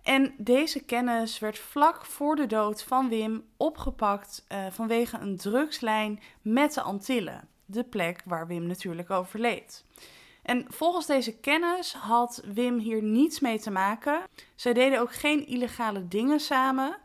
En 0.03 0.34
deze 0.38 0.84
kennis 0.84 1.39
werd 1.39 1.60
vlak 1.60 2.05
voor 2.05 2.36
de 2.36 2.48
dood 2.48 2.84
van 2.84 3.10
Wim 3.10 3.43
opgepakt 3.57 4.46
uh, 4.51 4.65
vanwege 4.72 5.17
een 5.17 5.38
drugslijn 5.38 6.19
met 6.41 6.74
de 6.74 6.81
Antillen. 6.81 7.48
De 7.65 7.84
plek 7.84 8.22
waar 8.25 8.48
Wim 8.48 8.67
natuurlijk 8.67 9.10
overleed. 9.10 9.86
En 10.41 10.65
volgens 10.67 11.05
deze 11.05 11.38
kennis 11.38 11.93
had 11.93 12.41
Wim 12.53 12.77
hier 12.77 13.03
niets 13.03 13.39
mee 13.39 13.60
te 13.60 13.72
maken. 13.72 14.19
Zij 14.55 14.74
deden 14.74 15.00
ook 15.00 15.13
geen 15.13 15.48
illegale 15.48 16.07
dingen 16.07 16.39
samen. 16.39 16.98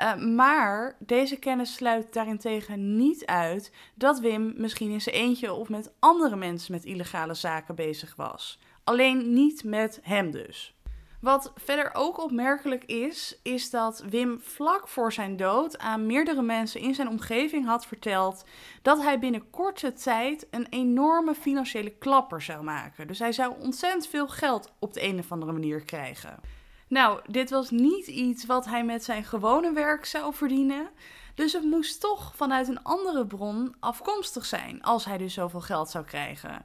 Uh, 0.00 0.16
maar 0.16 0.96
deze 0.98 1.36
kennis 1.36 1.74
sluit 1.74 2.12
daarentegen 2.12 2.96
niet 2.96 3.26
uit 3.26 3.72
dat 3.94 4.20
Wim 4.20 4.52
misschien 4.56 4.90
in 4.90 5.00
zijn 5.00 5.16
eentje 5.16 5.52
of 5.52 5.68
met 5.68 5.92
andere 5.98 6.36
mensen 6.36 6.72
met 6.72 6.84
illegale 6.84 7.34
zaken 7.34 7.74
bezig 7.74 8.16
was. 8.16 8.58
Alleen 8.84 9.32
niet 9.32 9.64
met 9.64 10.00
hem 10.02 10.30
dus. 10.30 10.74
Wat 11.22 11.52
verder 11.56 11.90
ook 11.92 12.18
opmerkelijk 12.18 12.84
is, 12.84 13.38
is 13.42 13.70
dat 13.70 14.04
Wim 14.10 14.40
vlak 14.40 14.88
voor 14.88 15.12
zijn 15.12 15.36
dood 15.36 15.78
aan 15.78 16.06
meerdere 16.06 16.42
mensen 16.42 16.80
in 16.80 16.94
zijn 16.94 17.08
omgeving 17.08 17.66
had 17.66 17.86
verteld 17.86 18.44
dat 18.82 19.02
hij 19.02 19.18
binnen 19.18 19.50
korte 19.50 19.92
tijd 19.92 20.46
een 20.50 20.66
enorme 20.70 21.34
financiële 21.34 21.90
klapper 21.90 22.42
zou 22.42 22.64
maken. 22.64 23.06
Dus 23.06 23.18
hij 23.18 23.32
zou 23.32 23.54
ontzettend 23.60 24.06
veel 24.06 24.28
geld 24.28 24.72
op 24.78 24.92
de 24.92 25.04
een 25.04 25.18
of 25.18 25.32
andere 25.32 25.52
manier 25.52 25.80
krijgen. 25.80 26.40
Nou, 26.92 27.20
dit 27.26 27.50
was 27.50 27.70
niet 27.70 28.06
iets 28.06 28.46
wat 28.46 28.64
hij 28.64 28.84
met 28.84 29.04
zijn 29.04 29.24
gewone 29.24 29.72
werk 29.72 30.04
zou 30.04 30.34
verdienen. 30.34 30.88
Dus 31.34 31.52
het 31.52 31.62
moest 31.62 32.00
toch 32.00 32.32
vanuit 32.36 32.68
een 32.68 32.82
andere 32.82 33.26
bron 33.26 33.74
afkomstig 33.80 34.44
zijn 34.44 34.82
als 34.82 35.04
hij 35.04 35.18
dus 35.18 35.34
zoveel 35.34 35.60
geld 35.60 35.90
zou 35.90 36.04
krijgen. 36.04 36.64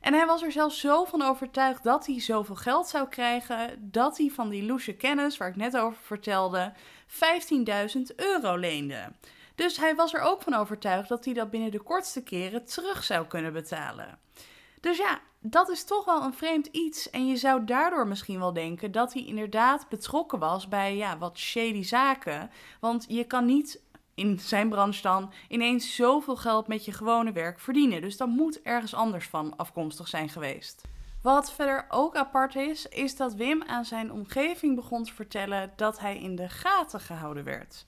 En 0.00 0.14
hij 0.14 0.26
was 0.26 0.42
er 0.42 0.52
zelfs 0.52 0.80
zo 0.80 1.04
van 1.04 1.22
overtuigd 1.22 1.82
dat 1.82 2.06
hij 2.06 2.20
zoveel 2.20 2.54
geld 2.54 2.88
zou 2.88 3.08
krijgen, 3.08 3.90
dat 3.90 4.18
hij 4.18 4.30
van 4.30 4.48
die 4.48 4.66
loesje 4.66 4.94
kennis, 4.94 5.36
waar 5.36 5.48
ik 5.48 5.56
net 5.56 5.76
over 5.76 5.98
vertelde, 6.02 6.72
15.000 7.08 8.00
euro 8.16 8.56
leende. 8.56 9.12
Dus 9.54 9.76
hij 9.76 9.94
was 9.94 10.14
er 10.14 10.20
ook 10.20 10.42
van 10.42 10.54
overtuigd 10.54 11.08
dat 11.08 11.24
hij 11.24 11.34
dat 11.34 11.50
binnen 11.50 11.70
de 11.70 11.82
kortste 11.82 12.22
keren 12.22 12.64
terug 12.64 13.04
zou 13.04 13.26
kunnen 13.26 13.52
betalen. 13.52 14.18
Dus 14.80 14.96
ja, 14.96 15.20
dat 15.40 15.68
is 15.68 15.84
toch 15.84 16.04
wel 16.04 16.22
een 16.22 16.34
vreemd 16.34 16.66
iets. 16.66 17.10
En 17.10 17.26
je 17.26 17.36
zou 17.36 17.64
daardoor 17.64 18.06
misschien 18.06 18.38
wel 18.38 18.52
denken 18.52 18.92
dat 18.92 19.12
hij 19.12 19.24
inderdaad 19.24 19.88
betrokken 19.88 20.38
was 20.38 20.68
bij 20.68 20.96
ja, 20.96 21.18
wat 21.18 21.38
shady 21.38 21.82
zaken. 21.82 22.50
Want 22.80 23.04
je 23.08 23.24
kan 23.24 23.44
niet 23.44 23.82
in 24.14 24.38
zijn 24.38 24.68
branche 24.68 25.02
dan 25.02 25.32
ineens 25.48 25.94
zoveel 25.94 26.36
geld 26.36 26.66
met 26.66 26.84
je 26.84 26.92
gewone 26.92 27.32
werk 27.32 27.60
verdienen. 27.60 28.00
Dus 28.00 28.16
dat 28.16 28.28
moet 28.28 28.62
ergens 28.62 28.94
anders 28.94 29.28
van 29.28 29.56
afkomstig 29.56 30.08
zijn 30.08 30.28
geweest. 30.28 30.82
Wat 31.22 31.52
verder 31.52 31.86
ook 31.88 32.16
apart 32.16 32.54
is, 32.54 32.86
is 32.86 33.16
dat 33.16 33.34
Wim 33.34 33.62
aan 33.62 33.84
zijn 33.84 34.12
omgeving 34.12 34.74
begon 34.74 35.04
te 35.04 35.14
vertellen 35.14 35.72
dat 35.76 35.98
hij 35.98 36.18
in 36.18 36.36
de 36.36 36.48
gaten 36.48 37.00
gehouden 37.00 37.44
werd. 37.44 37.86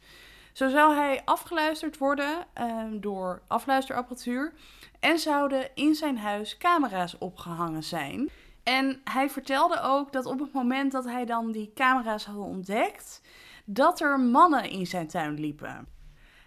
Zo 0.52 0.68
zou 0.68 0.94
hij 0.94 1.22
afgeluisterd 1.24 1.98
worden 1.98 2.46
uh, 2.60 2.84
door 2.92 3.42
afluisterapparatuur 3.46 4.52
en 5.00 5.18
zouden 5.18 5.70
in 5.74 5.94
zijn 5.94 6.18
huis 6.18 6.56
camera's 6.56 7.16
opgehangen 7.18 7.84
zijn. 7.84 8.30
En 8.62 9.00
hij 9.04 9.30
vertelde 9.30 9.80
ook 9.80 10.12
dat 10.12 10.26
op 10.26 10.38
het 10.38 10.52
moment 10.52 10.92
dat 10.92 11.04
hij 11.04 11.24
dan 11.24 11.52
die 11.52 11.72
camera's 11.74 12.24
had 12.24 12.36
ontdekt, 12.36 13.22
dat 13.64 14.00
er 14.00 14.20
mannen 14.20 14.70
in 14.70 14.86
zijn 14.86 15.06
tuin 15.06 15.40
liepen. 15.40 15.88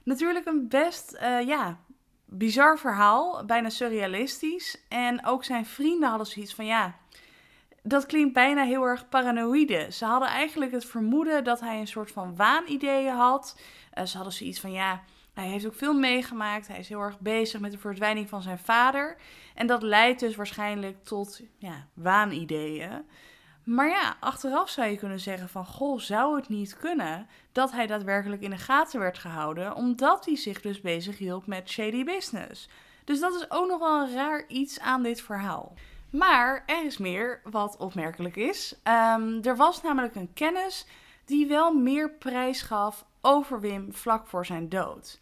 Natuurlijk 0.03 0.45
een 0.45 0.67
best, 0.67 1.17
uh, 1.21 1.47
ja, 1.47 1.79
bizar 2.25 2.79
verhaal, 2.79 3.45
bijna 3.45 3.69
surrealistisch. 3.69 4.85
En 4.89 5.25
ook 5.25 5.43
zijn 5.43 5.65
vrienden 5.65 6.09
hadden 6.09 6.27
zoiets 6.27 6.55
van, 6.55 6.65
ja, 6.65 6.95
dat 7.83 8.05
klinkt 8.05 8.33
bijna 8.33 8.63
heel 8.63 8.83
erg 8.83 9.09
paranoïde. 9.09 9.87
Ze 9.91 10.05
hadden 10.05 10.29
eigenlijk 10.29 10.71
het 10.71 10.85
vermoeden 10.85 11.43
dat 11.43 11.59
hij 11.59 11.79
een 11.79 11.87
soort 11.87 12.11
van 12.11 12.35
waanideeën 12.35 13.13
had. 13.13 13.59
Uh, 13.93 14.05
ze 14.05 14.15
hadden 14.15 14.33
zoiets 14.33 14.59
van, 14.59 14.71
ja, 14.71 15.03
hij 15.41 15.51
heeft 15.51 15.65
ook 15.65 15.75
veel 15.75 15.93
meegemaakt. 15.93 16.67
Hij 16.67 16.79
is 16.79 16.89
heel 16.89 17.01
erg 17.01 17.19
bezig 17.19 17.59
met 17.59 17.71
de 17.71 17.77
verdwijning 17.77 18.29
van 18.29 18.41
zijn 18.41 18.59
vader. 18.59 19.17
En 19.55 19.67
dat 19.67 19.81
leidt 19.81 20.19
dus 20.19 20.35
waarschijnlijk 20.35 21.03
tot 21.03 21.41
ja, 21.57 21.87
waanideeën. 21.93 23.05
Maar 23.63 23.89
ja, 23.89 24.15
achteraf 24.19 24.69
zou 24.69 24.89
je 24.89 24.97
kunnen 24.97 25.19
zeggen 25.19 25.49
van, 25.49 25.65
goh, 25.65 25.99
zou 25.99 26.35
het 26.35 26.49
niet 26.49 26.77
kunnen 26.77 27.27
dat 27.51 27.71
hij 27.71 27.87
daadwerkelijk 27.87 28.41
in 28.41 28.49
de 28.49 28.57
gaten 28.57 28.99
werd 28.99 29.17
gehouden, 29.17 29.75
omdat 29.75 30.25
hij 30.25 30.35
zich 30.35 30.61
dus 30.61 30.81
bezig 30.81 31.17
hield 31.17 31.47
met 31.47 31.69
shady 31.69 32.03
business. 32.03 32.69
Dus 33.03 33.19
dat 33.19 33.35
is 33.35 33.51
ook 33.51 33.67
nog 33.67 33.79
wel 33.79 34.01
een 34.01 34.13
raar 34.13 34.47
iets 34.47 34.79
aan 34.79 35.03
dit 35.03 35.21
verhaal. 35.21 35.73
Maar 36.09 36.63
er 36.65 36.85
is 36.85 36.97
meer 36.97 37.41
wat 37.43 37.77
opmerkelijk 37.77 38.35
is. 38.35 38.75
Um, 38.83 39.43
er 39.43 39.55
was 39.55 39.81
namelijk 39.81 40.15
een 40.15 40.33
kennis 40.33 40.85
die 41.25 41.47
wel 41.47 41.73
meer 41.73 42.11
prijs 42.11 42.61
gaf 42.61 43.05
over 43.21 43.59
Wim 43.59 43.93
vlak 43.93 44.27
voor 44.27 44.45
zijn 44.45 44.69
dood. 44.69 45.19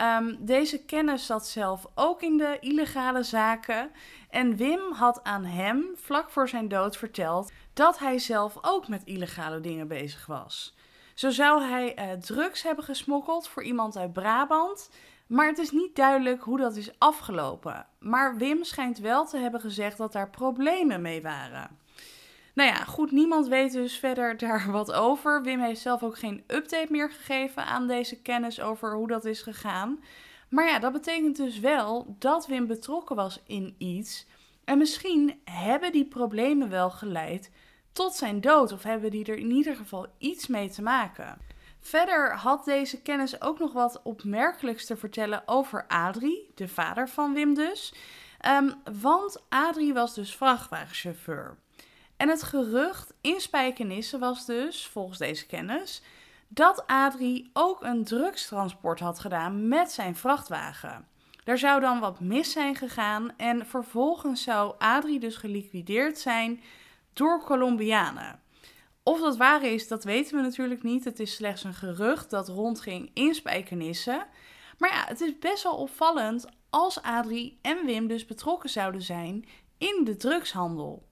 Um, 0.00 0.36
deze 0.40 0.84
kennis 0.84 1.26
zat 1.26 1.46
zelf 1.46 1.86
ook 1.94 2.22
in 2.22 2.36
de 2.36 2.56
illegale 2.60 3.22
zaken. 3.22 3.90
En 4.30 4.56
Wim 4.56 4.92
had 4.92 5.24
aan 5.24 5.44
hem 5.44 5.84
vlak 5.94 6.30
voor 6.30 6.48
zijn 6.48 6.68
dood 6.68 6.96
verteld 6.96 7.52
dat 7.72 7.98
hij 7.98 8.18
zelf 8.18 8.58
ook 8.60 8.88
met 8.88 9.04
illegale 9.04 9.60
dingen 9.60 9.88
bezig 9.88 10.26
was. 10.26 10.74
Zo 11.14 11.30
zou 11.30 11.62
hij 11.62 11.98
uh, 11.98 12.12
drugs 12.20 12.62
hebben 12.62 12.84
gesmokkeld 12.84 13.48
voor 13.48 13.62
iemand 13.62 13.96
uit 13.96 14.12
Brabant. 14.12 14.90
Maar 15.26 15.46
het 15.46 15.58
is 15.58 15.70
niet 15.70 15.96
duidelijk 15.96 16.42
hoe 16.42 16.58
dat 16.58 16.76
is 16.76 16.98
afgelopen. 16.98 17.86
Maar 17.98 18.36
Wim 18.36 18.64
schijnt 18.64 18.98
wel 18.98 19.26
te 19.26 19.38
hebben 19.38 19.60
gezegd 19.60 19.98
dat 19.98 20.12
daar 20.12 20.30
problemen 20.30 21.02
mee 21.02 21.22
waren. 21.22 21.78
Nou 22.56 22.68
ja, 22.68 22.84
goed, 22.84 23.10
niemand 23.10 23.46
weet 23.48 23.72
dus 23.72 23.98
verder 23.98 24.36
daar 24.36 24.70
wat 24.78 24.92
over. 24.92 25.42
Wim 25.42 25.60
heeft 25.60 25.80
zelf 25.80 26.02
ook 26.02 26.18
geen 26.18 26.44
update 26.46 26.86
meer 26.90 27.10
gegeven 27.10 27.66
aan 27.66 27.86
deze 27.86 28.22
kennis 28.22 28.60
over 28.60 28.94
hoe 28.94 29.08
dat 29.08 29.24
is 29.24 29.42
gegaan. 29.42 30.00
Maar 30.48 30.66
ja, 30.68 30.78
dat 30.78 30.92
betekent 30.92 31.36
dus 31.36 31.60
wel 31.60 32.16
dat 32.18 32.46
Wim 32.46 32.66
betrokken 32.66 33.16
was 33.16 33.42
in 33.46 33.74
iets. 33.78 34.26
En 34.64 34.78
misschien 34.78 35.40
hebben 35.44 35.92
die 35.92 36.04
problemen 36.04 36.70
wel 36.70 36.90
geleid 36.90 37.50
tot 37.92 38.14
zijn 38.14 38.40
dood, 38.40 38.72
of 38.72 38.82
hebben 38.82 39.10
die 39.10 39.24
er 39.24 39.38
in 39.38 39.50
ieder 39.50 39.76
geval 39.76 40.06
iets 40.18 40.46
mee 40.46 40.70
te 40.70 40.82
maken. 40.82 41.38
Verder 41.80 42.34
had 42.34 42.64
deze 42.64 43.02
kennis 43.02 43.40
ook 43.40 43.58
nog 43.58 43.72
wat 43.72 44.02
opmerkelijks 44.02 44.86
te 44.86 44.96
vertellen 44.96 45.42
over 45.46 45.84
Adrie, 45.88 46.50
de 46.54 46.68
vader 46.68 47.08
van 47.08 47.34
Wim 47.34 47.54
dus. 47.54 47.94
Um, 48.48 48.74
want 49.00 49.42
Adrie 49.48 49.94
was 49.94 50.14
dus 50.14 50.36
vrachtwagenchauffeur. 50.36 51.56
En 52.16 52.28
het 52.28 52.42
gerucht 52.42 53.14
in 53.20 53.40
Spijkenisse 53.40 54.18
was 54.18 54.46
dus, 54.46 54.86
volgens 54.86 55.18
deze 55.18 55.46
kennis, 55.46 56.02
dat 56.48 56.86
Adrie 56.86 57.50
ook 57.52 57.82
een 57.82 58.04
drugstransport 58.04 59.00
had 59.00 59.18
gedaan 59.18 59.68
met 59.68 59.92
zijn 59.92 60.16
vrachtwagen. 60.16 61.08
Er 61.44 61.58
zou 61.58 61.80
dan 61.80 62.00
wat 62.00 62.20
mis 62.20 62.52
zijn 62.52 62.74
gegaan 62.74 63.36
en 63.36 63.66
vervolgens 63.66 64.42
zou 64.42 64.74
Adrie 64.78 65.20
dus 65.20 65.36
geliquideerd 65.36 66.18
zijn 66.18 66.62
door 67.12 67.44
Colombianen. 67.44 68.40
Of 69.02 69.20
dat 69.20 69.36
waar 69.36 69.64
is, 69.64 69.88
dat 69.88 70.04
weten 70.04 70.36
we 70.36 70.42
natuurlijk 70.42 70.82
niet. 70.82 71.04
Het 71.04 71.20
is 71.20 71.34
slechts 71.34 71.64
een 71.64 71.74
gerucht 71.74 72.30
dat 72.30 72.48
rondging 72.48 73.10
in 73.14 73.34
Spijkenisse. 73.34 74.26
Maar 74.78 74.90
ja, 74.90 75.04
het 75.06 75.20
is 75.20 75.38
best 75.38 75.62
wel 75.62 75.76
opvallend 75.76 76.46
als 76.70 77.02
Adrie 77.02 77.58
en 77.62 77.86
Wim 77.86 78.06
dus 78.06 78.24
betrokken 78.24 78.70
zouden 78.70 79.02
zijn 79.02 79.44
in 79.78 80.00
de 80.04 80.16
drugshandel. 80.16 81.06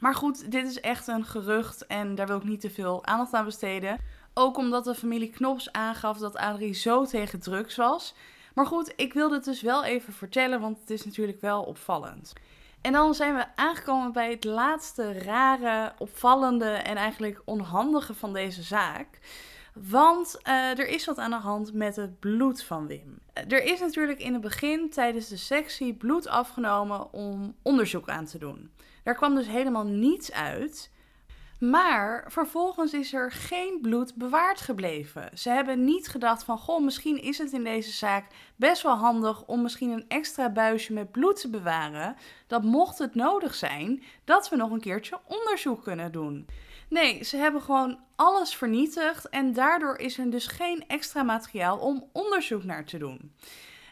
Maar 0.00 0.14
goed, 0.14 0.50
dit 0.50 0.66
is 0.66 0.80
echt 0.80 1.06
een 1.06 1.24
gerucht 1.24 1.86
en 1.86 2.14
daar 2.14 2.26
wil 2.26 2.36
ik 2.36 2.44
niet 2.44 2.60
te 2.60 2.70
veel 2.70 3.06
aandacht 3.06 3.34
aan 3.34 3.44
besteden. 3.44 3.98
Ook 4.34 4.56
omdat 4.56 4.84
de 4.84 4.94
familie 4.94 5.30
Knops 5.30 5.72
aangaf 5.72 6.18
dat 6.18 6.36
Adrie 6.36 6.74
zo 6.74 7.04
tegen 7.04 7.40
drugs 7.40 7.76
was. 7.76 8.14
Maar 8.54 8.66
goed, 8.66 8.92
ik 8.96 9.12
wilde 9.12 9.34
het 9.34 9.44
dus 9.44 9.62
wel 9.62 9.84
even 9.84 10.12
vertellen, 10.12 10.60
want 10.60 10.80
het 10.80 10.90
is 10.90 11.04
natuurlijk 11.04 11.40
wel 11.40 11.62
opvallend. 11.62 12.32
En 12.80 12.92
dan 12.92 13.14
zijn 13.14 13.34
we 13.34 13.46
aangekomen 13.54 14.12
bij 14.12 14.30
het 14.30 14.44
laatste 14.44 15.12
rare, 15.12 15.92
opvallende 15.98 16.70
en 16.70 16.96
eigenlijk 16.96 17.42
onhandige 17.44 18.14
van 18.14 18.32
deze 18.32 18.62
zaak. 18.62 19.18
Want 19.74 20.38
uh, 20.48 20.78
er 20.78 20.88
is 20.88 21.04
wat 21.04 21.18
aan 21.18 21.30
de 21.30 21.36
hand 21.36 21.72
met 21.72 21.96
het 21.96 22.18
bloed 22.18 22.62
van 22.62 22.86
Wim. 22.86 23.18
Er 23.32 23.62
is 23.62 23.80
natuurlijk 23.80 24.20
in 24.20 24.32
het 24.32 24.42
begin 24.42 24.90
tijdens 24.90 25.28
de 25.28 25.36
sectie 25.36 25.94
bloed 25.94 26.28
afgenomen 26.28 27.12
om 27.12 27.54
onderzoek 27.62 28.08
aan 28.08 28.24
te 28.24 28.38
doen. 28.38 28.70
Daar 29.02 29.14
kwam 29.14 29.34
dus 29.34 29.46
helemaal 29.46 29.84
niets 29.84 30.32
uit. 30.32 30.90
Maar 31.60 32.24
vervolgens 32.28 32.92
is 32.92 33.12
er 33.12 33.32
geen 33.32 33.78
bloed 33.82 34.14
bewaard 34.14 34.60
gebleven. 34.60 35.30
Ze 35.34 35.50
hebben 35.50 35.84
niet 35.84 36.08
gedacht 36.08 36.44
van, 36.44 36.58
goh, 36.58 36.84
misschien 36.84 37.22
is 37.22 37.38
het 37.38 37.52
in 37.52 37.64
deze 37.64 37.90
zaak 37.90 38.26
best 38.56 38.82
wel 38.82 38.96
handig 38.96 39.44
om 39.46 39.62
misschien 39.62 39.90
een 39.90 40.04
extra 40.08 40.50
buisje 40.50 40.92
met 40.92 41.10
bloed 41.10 41.40
te 41.40 41.50
bewaren. 41.50 42.16
Dat 42.46 42.62
mocht 42.62 42.98
het 42.98 43.14
nodig 43.14 43.54
zijn, 43.54 44.02
dat 44.24 44.48
we 44.48 44.56
nog 44.56 44.70
een 44.70 44.80
keertje 44.80 45.18
onderzoek 45.26 45.82
kunnen 45.82 46.12
doen. 46.12 46.46
Nee, 46.88 47.24
ze 47.24 47.36
hebben 47.36 47.62
gewoon 47.62 47.98
alles 48.16 48.54
vernietigd 48.54 49.28
en 49.28 49.52
daardoor 49.52 49.96
is 49.96 50.18
er 50.18 50.30
dus 50.30 50.46
geen 50.46 50.84
extra 50.86 51.22
materiaal 51.22 51.78
om 51.78 52.08
onderzoek 52.12 52.64
naar 52.64 52.84
te 52.84 52.98
doen. 52.98 53.32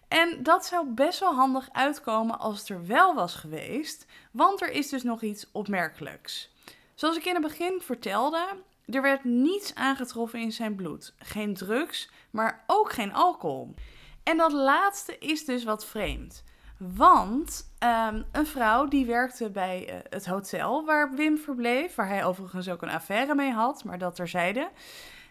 En 0.08 0.42
dat 0.42 0.66
zou 0.66 0.86
best 0.86 1.20
wel 1.20 1.34
handig 1.34 1.68
uitkomen 1.72 2.38
als 2.38 2.58
het 2.58 2.68
er 2.68 2.86
wel 2.86 3.14
was 3.14 3.34
geweest, 3.34 4.06
want 4.32 4.62
er 4.62 4.70
is 4.70 4.88
dus 4.88 5.02
nog 5.02 5.22
iets 5.22 5.48
opmerkelijks. 5.52 6.54
Zoals 6.94 7.16
ik 7.16 7.24
in 7.24 7.34
het 7.34 7.42
begin 7.42 7.80
vertelde, 7.80 8.46
er 8.84 9.02
werd 9.02 9.24
niets 9.24 9.74
aangetroffen 9.74 10.40
in 10.40 10.52
zijn 10.52 10.74
bloed. 10.74 11.14
Geen 11.18 11.54
drugs, 11.54 12.10
maar 12.30 12.64
ook 12.66 12.92
geen 12.92 13.12
alcohol. 13.12 13.74
En 14.22 14.36
dat 14.36 14.52
laatste 14.52 15.18
is 15.18 15.44
dus 15.44 15.64
wat 15.64 15.86
vreemd. 15.86 16.44
Want 16.78 17.72
um, 17.84 18.24
een 18.32 18.46
vrouw 18.46 18.88
die 18.88 19.06
werkte 19.06 19.50
bij 19.50 19.88
uh, 19.88 19.98
het 20.08 20.26
hotel 20.26 20.84
waar 20.84 21.14
Wim 21.14 21.38
verbleef, 21.38 21.94
waar 21.94 22.08
hij 22.08 22.24
overigens 22.24 22.68
ook 22.68 22.82
een 22.82 22.90
affaire 22.90 23.34
mee 23.34 23.52
had, 23.52 23.84
maar 23.84 23.98
dat 23.98 24.14
terzijde, 24.14 24.70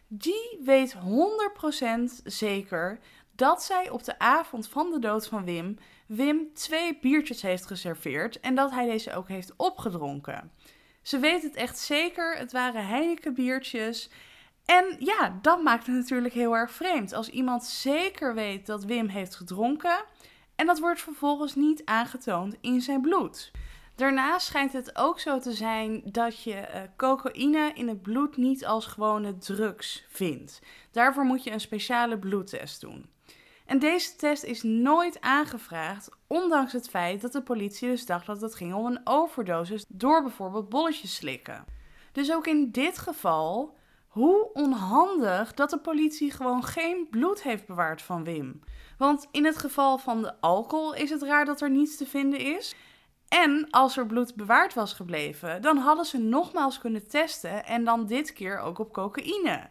die 0.08 0.60
weet 0.64 0.96
100% 0.96 1.00
zeker 2.24 3.00
dat 3.38 3.64
zij 3.64 3.90
op 3.90 4.04
de 4.04 4.20
avond 4.20 4.68
van 4.68 4.92
de 4.92 5.00
dood 5.00 5.28
van 5.28 5.44
Wim 5.44 5.78
Wim 6.08 6.54
twee 6.54 6.98
biertjes 7.02 7.42
heeft 7.42 7.66
geserveerd 7.66 8.40
en 8.40 8.56
dat 8.56 8.72
hij 8.72 8.86
deze 8.86 9.14
ook 9.14 9.28
heeft 9.28 9.54
opgedronken. 9.56 10.52
Ze 11.02 11.20
weet 11.20 11.44
het 11.44 11.56
echt 11.56 11.80
zeker, 11.80 12.38
het 12.38 12.52
waren 12.52 12.88
Heineken 12.88 13.34
biertjes. 13.34 14.10
En 14.66 14.96
ja, 15.00 15.40
dat 15.42 15.64
maakt 15.64 15.86
het 15.86 15.96
natuurlijk 15.96 16.34
heel 16.34 16.56
erg 16.56 16.72
vreemd. 16.72 17.14
Als 17.14 17.30
iemand 17.30 17.64
zeker 17.64 18.34
weet 18.34 18.66
dat 18.66 18.84
Wim 18.84 19.08
heeft 19.08 19.36
gedronken 19.36 20.04
en 20.56 20.66
dat 20.66 20.80
wordt 20.80 21.02
vervolgens 21.02 21.56
niet 21.56 21.86
aangetoond 21.86 22.56
in 22.62 22.82
zijn 22.82 23.02
bloed. 23.02 23.52
Daarnaast 23.96 24.48
schijnt 24.48 24.74
het 24.74 24.98
ook 24.98 25.20
zo 25.20 25.40
te 25.40 25.52
zijn 25.52 26.02
dat 26.06 26.44
je 26.44 26.56
uh, 26.56 26.82
cocaïne 26.98 27.72
in 27.74 27.88
het 27.88 28.02
bloed 28.02 28.38
niet 28.38 28.66
als 28.66 28.86
gewone 28.86 29.38
drugs 29.38 30.06
vindt. 30.10 30.62
Daarvoor 30.92 31.24
moet 31.24 31.44
je 31.44 31.52
een 31.52 31.60
speciale 31.60 32.20
bloedtest 32.20 32.82
doen. 32.82 33.16
En 33.68 33.80
deze 33.80 34.16
test 34.16 34.44
is 34.44 34.64
nooit 34.64 35.22
aangevraagd, 35.22 36.10
ondanks 36.28 36.74
het 36.74 36.90
feit 36.90 37.22
dat 37.22 37.32
de 37.32 37.42
politie 37.42 37.90
dus 37.90 38.06
dacht 38.06 38.26
dat 38.26 38.42
het 38.42 38.56
ging 38.56 38.74
om 38.74 38.86
een 38.86 39.02
overdosis 39.04 39.86
door 39.88 40.22
bijvoorbeeld 40.22 40.70
bolletjes 40.70 41.16
slikken. 41.16 41.66
Dus 42.12 42.34
ook 42.34 42.48
in 42.48 42.72
dit 42.72 42.98
geval, 42.98 43.76
hoe 44.08 44.50
onhandig 44.54 45.54
dat 45.54 45.70
de 45.70 45.80
politie 45.80 46.32
gewoon 46.32 46.64
geen 46.64 47.08
bloed 47.10 47.44
heeft 47.44 47.68
bewaard 47.68 48.02
van 48.02 48.24
Wim. 48.24 48.60
Want 48.98 49.28
in 49.32 49.46
het 49.46 49.58
geval 49.58 49.98
van 49.98 50.22
de 50.22 50.34
alcohol 50.40 50.94
is 50.94 51.10
het 51.10 51.22
raar 51.22 51.46
dat 51.46 51.62
er 51.62 51.70
niets 51.70 51.98
te 51.98 52.06
vinden 52.06 52.40
is. 52.40 52.76
En 53.28 53.68
als 53.70 53.98
er 53.98 54.06
bloed 54.06 54.36
bewaard 54.36 54.74
was 54.74 54.94
gebleven, 54.94 55.62
dan 55.62 55.78
hadden 55.78 56.06
ze 56.06 56.18
nogmaals 56.18 56.80
kunnen 56.80 57.08
testen 57.08 57.66
en 57.66 57.84
dan 57.84 58.06
dit 58.06 58.34
keer 58.34 58.60
ook 58.60 58.80
op 58.80 58.94
cocaïne. 58.94 59.70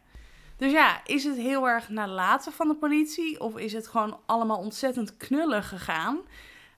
Dus 0.57 0.73
ja, 0.73 1.01
is 1.05 1.25
het 1.25 1.37
heel 1.37 1.69
erg 1.69 1.88
nalaten 1.88 2.53
van 2.53 2.69
de 2.69 2.75
politie 2.75 3.40
of 3.40 3.57
is 3.57 3.73
het 3.73 3.88
gewoon 3.88 4.19
allemaal 4.27 4.59
ontzettend 4.59 5.16
knullig 5.16 5.69
gegaan? 5.69 6.19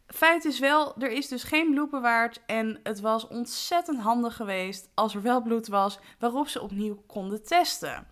Feit 0.06 0.44
is 0.44 0.58
wel, 0.58 0.94
er 0.98 1.10
is 1.10 1.28
dus 1.28 1.42
geen 1.42 1.70
bloed 1.70 1.90
bewaard 1.90 2.40
en 2.46 2.80
het 2.82 3.00
was 3.00 3.28
ontzettend 3.28 4.00
handig 4.00 4.36
geweest 4.36 4.88
als 4.94 5.14
er 5.14 5.22
wel 5.22 5.42
bloed 5.42 5.66
was 5.66 5.98
waarop 6.18 6.48
ze 6.48 6.60
opnieuw 6.60 7.02
konden 7.06 7.42
testen. 7.42 8.06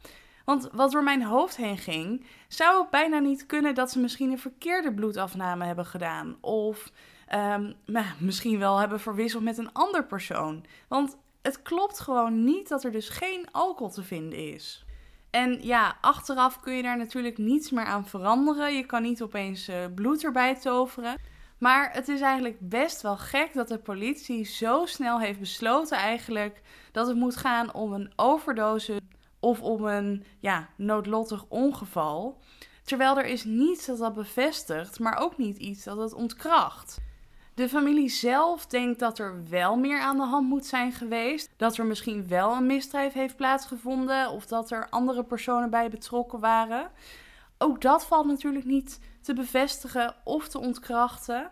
Want 0.44 0.68
wat 0.72 0.90
door 0.90 1.02
mijn 1.02 1.22
hoofd 1.22 1.56
heen 1.56 1.78
ging, 1.78 2.26
zou 2.48 2.80
het 2.80 2.90
bijna 2.90 3.18
niet 3.18 3.46
kunnen 3.46 3.74
dat 3.74 3.90
ze 3.90 3.98
misschien 3.98 4.30
een 4.30 4.38
verkeerde 4.38 4.94
bloedafname 4.94 5.64
hebben 5.64 5.86
gedaan. 5.86 6.36
Of 6.40 6.92
um, 7.34 7.74
nou, 7.84 8.06
misschien 8.18 8.58
wel 8.58 8.78
hebben 8.78 9.00
verwisseld 9.00 9.42
met 9.42 9.58
een 9.58 9.72
ander 9.72 10.04
persoon. 10.04 10.64
Want 10.88 11.16
het 11.42 11.62
klopt 11.62 12.00
gewoon 12.00 12.44
niet 12.44 12.68
dat 12.68 12.84
er 12.84 12.92
dus 12.92 13.08
geen 13.08 13.48
alcohol 13.52 13.92
te 13.92 14.02
vinden 14.02 14.52
is. 14.52 14.85
En 15.36 15.58
ja, 15.62 15.96
achteraf 16.00 16.60
kun 16.60 16.72
je 16.72 16.82
daar 16.82 16.96
natuurlijk 16.96 17.38
niets 17.38 17.70
meer 17.70 17.84
aan 17.84 18.06
veranderen. 18.06 18.76
Je 18.76 18.86
kan 18.86 19.02
niet 19.02 19.22
opeens 19.22 19.68
uh, 19.68 19.76
bloed 19.94 20.24
erbij 20.24 20.54
toveren. 20.54 21.16
Maar 21.58 21.92
het 21.92 22.08
is 22.08 22.20
eigenlijk 22.20 22.56
best 22.60 23.02
wel 23.02 23.16
gek 23.16 23.54
dat 23.54 23.68
de 23.68 23.78
politie 23.78 24.44
zo 24.44 24.86
snel 24.86 25.20
heeft 25.20 25.38
besloten 25.38 25.98
eigenlijk 25.98 26.62
dat 26.92 27.06
het 27.06 27.16
moet 27.16 27.36
gaan 27.36 27.74
om 27.74 27.92
een 27.92 28.12
overdose 28.16 29.00
of 29.40 29.60
om 29.60 29.84
een 29.84 30.24
ja, 30.38 30.68
noodlottig 30.76 31.44
ongeval. 31.48 32.42
Terwijl 32.82 33.18
er 33.18 33.26
is 33.26 33.44
niets 33.44 33.86
dat 33.86 33.98
dat 33.98 34.14
bevestigt, 34.14 34.98
maar 34.98 35.16
ook 35.18 35.38
niet 35.38 35.56
iets 35.56 35.84
dat 35.84 35.98
het 35.98 36.14
ontkracht. 36.14 36.98
De 37.56 37.68
familie 37.68 38.08
zelf 38.08 38.66
denkt 38.66 38.98
dat 38.98 39.18
er 39.18 39.48
wel 39.48 39.76
meer 39.76 40.00
aan 40.00 40.16
de 40.16 40.22
hand 40.22 40.48
moet 40.48 40.66
zijn 40.66 40.92
geweest. 40.92 41.50
Dat 41.56 41.76
er 41.76 41.84
misschien 41.84 42.28
wel 42.28 42.52
een 42.52 42.66
misdrijf 42.66 43.12
heeft 43.12 43.36
plaatsgevonden 43.36 44.30
of 44.30 44.46
dat 44.46 44.70
er 44.70 44.88
andere 44.90 45.24
personen 45.24 45.70
bij 45.70 45.90
betrokken 45.90 46.40
waren. 46.40 46.90
Ook 47.58 47.80
dat 47.80 48.06
valt 48.06 48.26
natuurlijk 48.26 48.64
niet 48.64 49.00
te 49.20 49.34
bevestigen 49.34 50.14
of 50.24 50.48
te 50.48 50.58
ontkrachten. 50.58 51.50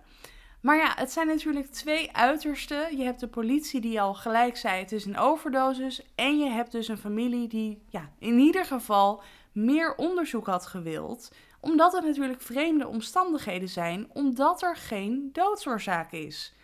Maar 0.60 0.76
ja, 0.76 0.92
het 0.96 1.12
zijn 1.12 1.26
natuurlijk 1.26 1.66
twee 1.66 2.16
uitersten. 2.16 2.96
Je 2.96 3.04
hebt 3.04 3.20
de 3.20 3.28
politie 3.28 3.80
die 3.80 4.00
al 4.00 4.14
gelijk 4.14 4.56
zei 4.56 4.80
het 4.80 4.92
is 4.92 5.04
een 5.04 5.18
overdosis. 5.18 6.02
En 6.14 6.38
je 6.38 6.50
hebt 6.50 6.72
dus 6.72 6.88
een 6.88 6.98
familie 6.98 7.48
die 7.48 7.82
ja, 7.88 8.10
in 8.18 8.38
ieder 8.38 8.64
geval 8.64 9.22
meer 9.52 9.94
onderzoek 9.94 10.46
had 10.46 10.66
gewild 10.66 11.30
omdat 11.64 11.92
het 11.92 12.05
natuurlijk 12.05 12.40
vreemde 12.40 12.87
omstandigheden 12.87 13.68
zijn, 13.68 14.11
omdat 14.12 14.62
er 14.62 14.77
geen 14.77 15.29
doodsoorzaak 15.33 16.12
is. 16.12 16.55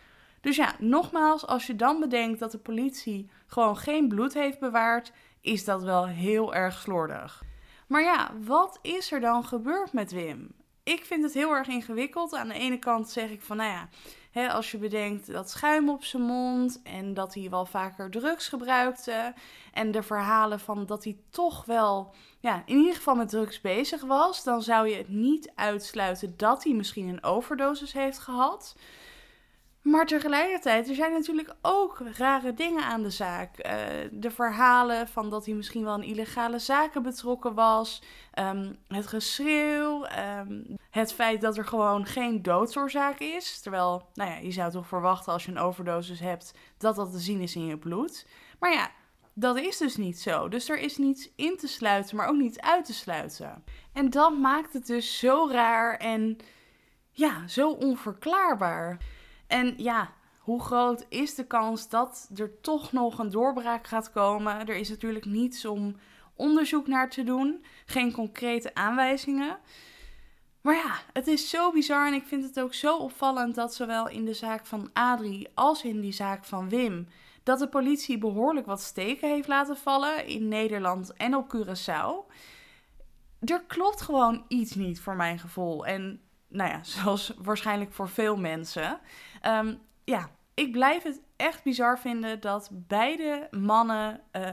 Dus 0.41 0.55
ja, 0.55 0.75
nogmaals, 0.79 1.47
als 1.47 1.67
je 1.67 1.75
dan 1.75 1.99
bedenkt 1.99 2.39
dat 2.39 2.51
de 2.51 2.57
politie 2.57 3.29
gewoon 3.47 3.77
geen 3.77 4.07
bloed 4.07 4.33
heeft 4.33 4.59
bewaard, 4.59 5.11
is 5.41 5.65
dat 5.65 5.83
wel 5.83 6.07
heel 6.07 6.53
erg 6.53 6.79
slordig. 6.79 7.43
Maar 7.87 8.01
ja, 8.01 8.31
wat 8.43 8.79
is 8.81 9.11
er 9.11 9.19
dan 9.19 9.45
gebeurd 9.45 9.93
met 9.93 10.11
Wim? 10.11 10.51
Ik 10.83 11.05
vind 11.05 11.23
het 11.23 11.33
heel 11.33 11.51
erg 11.51 11.67
ingewikkeld. 11.67 12.33
Aan 12.33 12.47
de 12.47 12.53
ene 12.53 12.79
kant 12.79 13.09
zeg 13.09 13.29
ik 13.29 13.41
van, 13.41 13.57
nou 13.57 13.69
ja, 13.69 13.89
als 14.33 14.71
je 14.71 14.77
bedenkt 14.77 15.31
dat 15.31 15.49
schuim 15.49 15.89
op 15.89 16.03
zijn 16.03 16.23
mond 16.23 16.81
en 16.83 17.13
dat 17.13 17.33
hij 17.33 17.49
wel 17.49 17.65
vaker 17.65 18.09
drugs 18.09 18.47
gebruikte 18.47 19.33
en 19.73 19.91
de 19.91 20.03
verhalen 20.03 20.59
van 20.59 20.85
dat 20.85 21.03
hij 21.03 21.17
toch 21.29 21.65
wel 21.65 22.13
ja, 22.39 22.63
in 22.65 22.77
ieder 22.77 22.95
geval 22.95 23.15
met 23.15 23.29
drugs 23.29 23.61
bezig 23.61 24.01
was, 24.01 24.43
dan 24.43 24.61
zou 24.61 24.87
je 24.87 24.95
het 24.95 25.09
niet 25.09 25.51
uitsluiten 25.55 26.33
dat 26.37 26.63
hij 26.63 26.73
misschien 26.73 27.07
een 27.07 27.23
overdosis 27.23 27.93
heeft 27.93 28.19
gehad. 28.19 28.75
Maar 29.81 30.05
tegelijkertijd, 30.05 30.89
er 30.89 30.95
zijn 30.95 31.11
natuurlijk 31.11 31.55
ook 31.61 32.01
rare 32.17 32.53
dingen 32.53 32.83
aan 32.83 33.01
de 33.01 33.09
zaak. 33.09 33.65
Uh, 33.65 33.73
de 34.11 34.31
verhalen 34.31 35.07
van 35.07 35.29
dat 35.29 35.45
hij 35.45 35.55
misschien 35.55 35.83
wel 35.83 35.95
in 35.95 36.03
illegale 36.03 36.59
zaken 36.59 37.03
betrokken 37.03 37.53
was. 37.53 38.03
Um, 38.39 38.77
het 38.87 39.07
geschreeuw. 39.07 40.05
Um, 40.39 40.77
het 40.89 41.13
feit 41.13 41.41
dat 41.41 41.57
er 41.57 41.65
gewoon 41.65 42.05
geen 42.05 42.41
doodsoorzaak 42.41 43.19
is. 43.19 43.61
Terwijl, 43.61 44.09
nou 44.13 44.29
ja, 44.29 44.37
je 44.37 44.51
zou 44.51 44.71
toch 44.71 44.87
verwachten 44.87 45.33
als 45.33 45.45
je 45.45 45.51
een 45.51 45.59
overdosis 45.59 46.19
hebt 46.19 46.53
dat 46.77 46.95
dat 46.95 47.11
te 47.11 47.19
zien 47.19 47.41
is 47.41 47.55
in 47.55 47.65
je 47.65 47.77
bloed. 47.77 48.27
Maar 48.59 48.71
ja, 48.71 48.91
dat 49.33 49.57
is 49.57 49.77
dus 49.77 49.97
niet 49.97 50.19
zo. 50.19 50.47
Dus 50.49 50.69
er 50.69 50.79
is 50.79 50.97
niets 50.97 51.31
in 51.35 51.57
te 51.57 51.67
sluiten, 51.67 52.15
maar 52.15 52.27
ook 52.27 52.37
niet 52.37 52.59
uit 52.59 52.85
te 52.85 52.93
sluiten. 52.93 53.63
En 53.93 54.09
dat 54.09 54.37
maakt 54.37 54.73
het 54.73 54.87
dus 54.87 55.19
zo 55.19 55.49
raar 55.51 55.97
en 55.97 56.37
ja, 57.11 57.47
zo 57.47 57.69
onverklaarbaar. 57.69 58.97
En 59.51 59.73
ja, 59.77 60.13
hoe 60.39 60.61
groot 60.61 61.05
is 61.09 61.35
de 61.35 61.47
kans 61.47 61.89
dat 61.89 62.29
er 62.35 62.61
toch 62.61 62.91
nog 62.91 63.19
een 63.19 63.29
doorbraak 63.29 63.87
gaat 63.87 64.11
komen? 64.11 64.67
Er 64.67 64.75
is 64.75 64.89
natuurlijk 64.89 65.25
niets 65.25 65.65
om 65.65 65.95
onderzoek 66.35 66.87
naar 66.87 67.09
te 67.09 67.23
doen, 67.23 67.65
geen 67.85 68.11
concrete 68.11 68.75
aanwijzingen. 68.75 69.57
Maar 70.61 70.75
ja, 70.75 70.99
het 71.13 71.27
is 71.27 71.49
zo 71.49 71.71
bizar 71.71 72.07
en 72.07 72.13
ik 72.13 72.25
vind 72.25 72.43
het 72.43 72.59
ook 72.59 72.73
zo 72.73 72.97
opvallend 72.97 73.55
dat 73.55 73.73
zowel 73.73 74.09
in 74.09 74.25
de 74.25 74.33
zaak 74.33 74.65
van 74.65 74.89
Adrie 74.93 75.49
als 75.53 75.83
in 75.83 76.01
die 76.01 76.11
zaak 76.13 76.45
van 76.45 76.69
Wim 76.69 77.07
dat 77.43 77.59
de 77.59 77.67
politie 77.67 78.17
behoorlijk 78.17 78.65
wat 78.65 78.81
steken 78.81 79.29
heeft 79.29 79.47
laten 79.47 79.77
vallen 79.77 80.27
in 80.27 80.47
Nederland 80.47 81.13
en 81.13 81.35
op 81.35 81.55
Curaçao. 81.55 82.33
Er 83.39 83.63
klopt 83.67 84.01
gewoon 84.01 84.45
iets 84.47 84.75
niet 84.75 85.01
voor 85.01 85.15
mijn 85.15 85.39
gevoel. 85.39 85.85
En 85.85 86.21
nou 86.51 86.69
ja, 86.69 86.83
zoals 86.99 87.33
waarschijnlijk 87.37 87.93
voor 87.93 88.09
veel 88.09 88.37
mensen. 88.37 88.99
Ehm, 89.41 89.75
ja, 90.03 90.29
ik 90.53 90.71
blijf 90.71 91.03
het 91.03 91.21
echt 91.35 91.63
bizar 91.63 91.99
vinden 91.99 92.39
dat 92.39 92.69
beide 92.71 93.47
mannen 93.51 94.21
uh, 94.31 94.47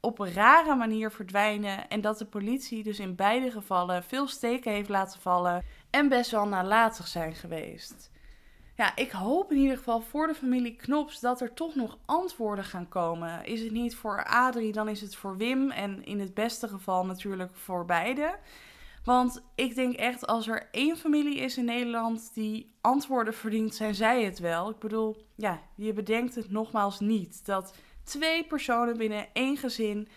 op 0.00 0.18
een 0.18 0.32
rare 0.32 0.74
manier 0.74 1.10
verdwijnen. 1.10 1.88
En 1.88 2.00
dat 2.00 2.18
de 2.18 2.24
politie 2.24 2.82
dus 2.82 2.98
in 2.98 3.14
beide 3.14 3.50
gevallen 3.50 4.02
veel 4.02 4.26
steken 4.26 4.72
heeft 4.72 4.88
laten 4.88 5.20
vallen. 5.20 5.64
En 5.90 6.08
best 6.08 6.30
wel 6.30 6.46
nalatig 6.46 7.06
zijn 7.08 7.34
geweest. 7.34 8.10
Ja, 8.76 8.96
ik 8.96 9.10
hoop 9.10 9.50
in 9.50 9.56
ieder 9.56 9.76
geval 9.76 10.00
voor 10.00 10.26
de 10.26 10.34
familie 10.34 10.76
Knops 10.76 11.20
dat 11.20 11.40
er 11.40 11.54
toch 11.54 11.74
nog 11.74 11.98
antwoorden 12.04 12.64
gaan 12.64 12.88
komen. 12.88 13.44
Is 13.44 13.62
het 13.62 13.70
niet 13.70 13.96
voor 13.96 14.24
Adrie, 14.24 14.72
dan 14.72 14.88
is 14.88 15.00
het 15.00 15.16
voor 15.16 15.36
Wim. 15.36 15.70
En 15.70 16.04
in 16.04 16.20
het 16.20 16.34
beste 16.34 16.68
geval 16.68 17.06
natuurlijk 17.06 17.54
voor 17.54 17.84
beide. 17.84 18.38
Want 19.04 19.42
ik 19.54 19.74
denk 19.74 19.96
echt, 19.96 20.26
als 20.26 20.48
er 20.48 20.68
één 20.70 20.96
familie 20.96 21.38
is 21.38 21.56
in 21.56 21.64
Nederland 21.64 22.30
die 22.34 22.74
antwoorden 22.80 23.34
verdient, 23.34 23.74
zijn 23.74 23.94
zij 23.94 24.24
het 24.24 24.38
wel. 24.38 24.70
Ik 24.70 24.78
bedoel, 24.78 25.26
ja, 25.36 25.60
je 25.76 25.92
bedenkt 25.92 26.34
het 26.34 26.50
nogmaals 26.50 27.00
niet. 27.00 27.46
Dat 27.46 27.74
twee 28.04 28.44
personen 28.44 28.96
binnen 28.96 29.26
één 29.32 29.56
gezin 29.56 30.08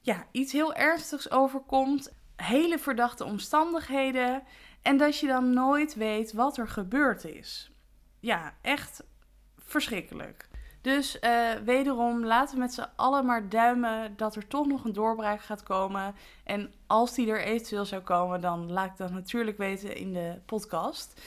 ja, 0.00 0.26
iets 0.30 0.52
heel 0.52 0.74
ernstigs 0.74 1.30
overkomt. 1.30 2.16
Hele 2.36 2.78
verdachte 2.78 3.24
omstandigheden. 3.24 4.42
En 4.82 4.96
dat 4.96 5.18
je 5.18 5.26
dan 5.26 5.52
nooit 5.52 5.94
weet 5.94 6.32
wat 6.32 6.56
er 6.56 6.68
gebeurd 6.68 7.24
is. 7.24 7.70
Ja, 8.20 8.54
echt 8.62 9.04
verschrikkelijk. 9.56 10.47
Dus 10.80 11.18
uh, 11.20 11.50
wederom, 11.64 12.24
laten 12.24 12.54
we 12.54 12.60
met 12.60 12.74
z'n 12.74 12.86
allen 12.96 13.26
maar 13.26 13.48
duimen 13.48 14.16
dat 14.16 14.36
er 14.36 14.46
toch 14.46 14.66
nog 14.66 14.84
een 14.84 14.92
doorbraak 14.92 15.40
gaat 15.40 15.62
komen. 15.62 16.14
En 16.44 16.72
als 16.86 17.14
die 17.14 17.30
er 17.30 17.44
eventueel 17.44 17.84
zou 17.84 18.02
komen, 18.02 18.40
dan 18.40 18.72
laat 18.72 18.90
ik 18.90 18.96
dat 18.96 19.10
natuurlijk 19.10 19.58
weten 19.58 19.96
in 19.96 20.12
de 20.12 20.38
podcast. 20.46 21.20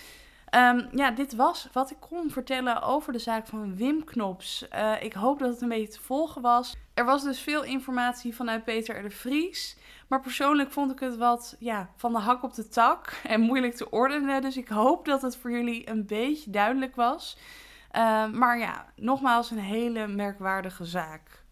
Um, 0.56 0.90
ja, 0.92 1.12
dit 1.12 1.36
was 1.36 1.68
wat 1.72 1.92
ik 1.92 1.98
kon 2.00 2.30
vertellen 2.30 2.82
over 2.82 3.14
de 3.14 3.20
zaak 3.20 3.48
van 3.48 3.76
Wim 3.76 4.04
Knops. 4.04 4.66
Uh, 4.74 5.04
ik 5.04 5.14
hoop 5.14 5.40
dat 5.40 5.50
het 5.50 5.62
een 5.62 5.70
beetje 5.70 5.88
te 5.88 6.02
volgen 6.02 6.42
was. 6.42 6.76
Er 6.94 7.06
was 7.06 7.24
dus 7.24 7.40
veel 7.40 7.64
informatie 7.64 8.36
vanuit 8.36 8.64
Peter 8.64 9.02
de 9.02 9.10
Vries. 9.10 9.78
Maar 10.08 10.22
persoonlijk 10.22 10.72
vond 10.72 10.92
ik 10.92 11.00
het 11.00 11.18
wat 11.18 11.56
ja, 11.60 11.90
van 11.96 12.12
de 12.12 12.20
hak 12.20 12.44
op 12.44 12.54
de 12.54 12.68
tak 12.68 13.22
en 13.24 13.42
moeilijk 13.42 13.76
te 13.76 13.90
ordenen. 13.90 14.42
Dus 14.42 14.58
ik 14.58 14.68
hoop 14.68 15.06
dat 15.06 15.22
het 15.22 15.38
voor 15.38 15.52
jullie 15.52 15.90
een 15.90 16.06
beetje 16.06 16.52
duidelijk 16.52 16.96
was. 16.96 17.38
Uh, 17.96 18.32
maar 18.32 18.60
ja, 18.60 18.86
nogmaals 18.96 19.52
een 19.52 19.60
hele 19.60 20.08
merkwaardige 20.08 20.86
zaak. 20.86 21.44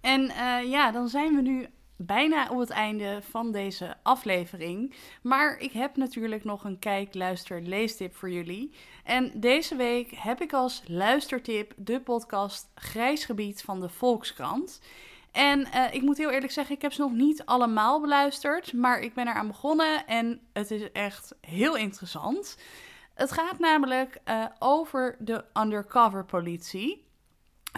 En 0.00 0.20
uh, 0.20 0.70
ja, 0.70 0.90
dan 0.90 1.08
zijn 1.08 1.34
we 1.34 1.42
nu 1.42 1.68
bijna 1.96 2.48
op 2.50 2.58
het 2.58 2.70
einde 2.70 3.20
van 3.30 3.52
deze 3.52 3.94
aflevering. 4.02 4.94
Maar 5.22 5.58
ik 5.58 5.72
heb 5.72 5.96
natuurlijk 5.96 6.44
nog 6.44 6.64
een 6.64 6.78
kijk, 6.78 7.14
luister, 7.14 7.62
leestip 7.62 8.14
voor 8.14 8.30
jullie. 8.30 8.74
En 9.04 9.32
deze 9.34 9.76
week 9.76 10.10
heb 10.14 10.40
ik 10.40 10.52
als 10.52 10.82
luistertip 10.86 11.72
de 11.76 12.00
podcast 12.00 12.70
Grijs 12.74 13.24
Gebied 13.24 13.62
van 13.62 13.80
de 13.80 13.88
Volkskrant. 13.88 14.80
En 15.32 15.60
uh, 15.60 15.94
ik 15.94 16.02
moet 16.02 16.18
heel 16.18 16.30
eerlijk 16.30 16.52
zeggen, 16.52 16.74
ik 16.74 16.82
heb 16.82 16.92
ze 16.92 17.00
nog 17.00 17.12
niet 17.12 17.44
allemaal 17.44 18.00
beluisterd, 18.00 18.72
maar 18.72 19.00
ik 19.00 19.14
ben 19.14 19.28
eraan 19.28 19.46
begonnen 19.46 20.06
en 20.06 20.40
het 20.52 20.70
is 20.70 20.92
echt 20.92 21.34
heel 21.40 21.76
interessant. 21.76 22.56
Het 23.14 23.32
gaat 23.32 23.58
namelijk 23.58 24.20
uh, 24.24 24.44
over 24.58 25.16
de 25.18 25.44
undercover 25.60 26.24
politie. 26.24 27.04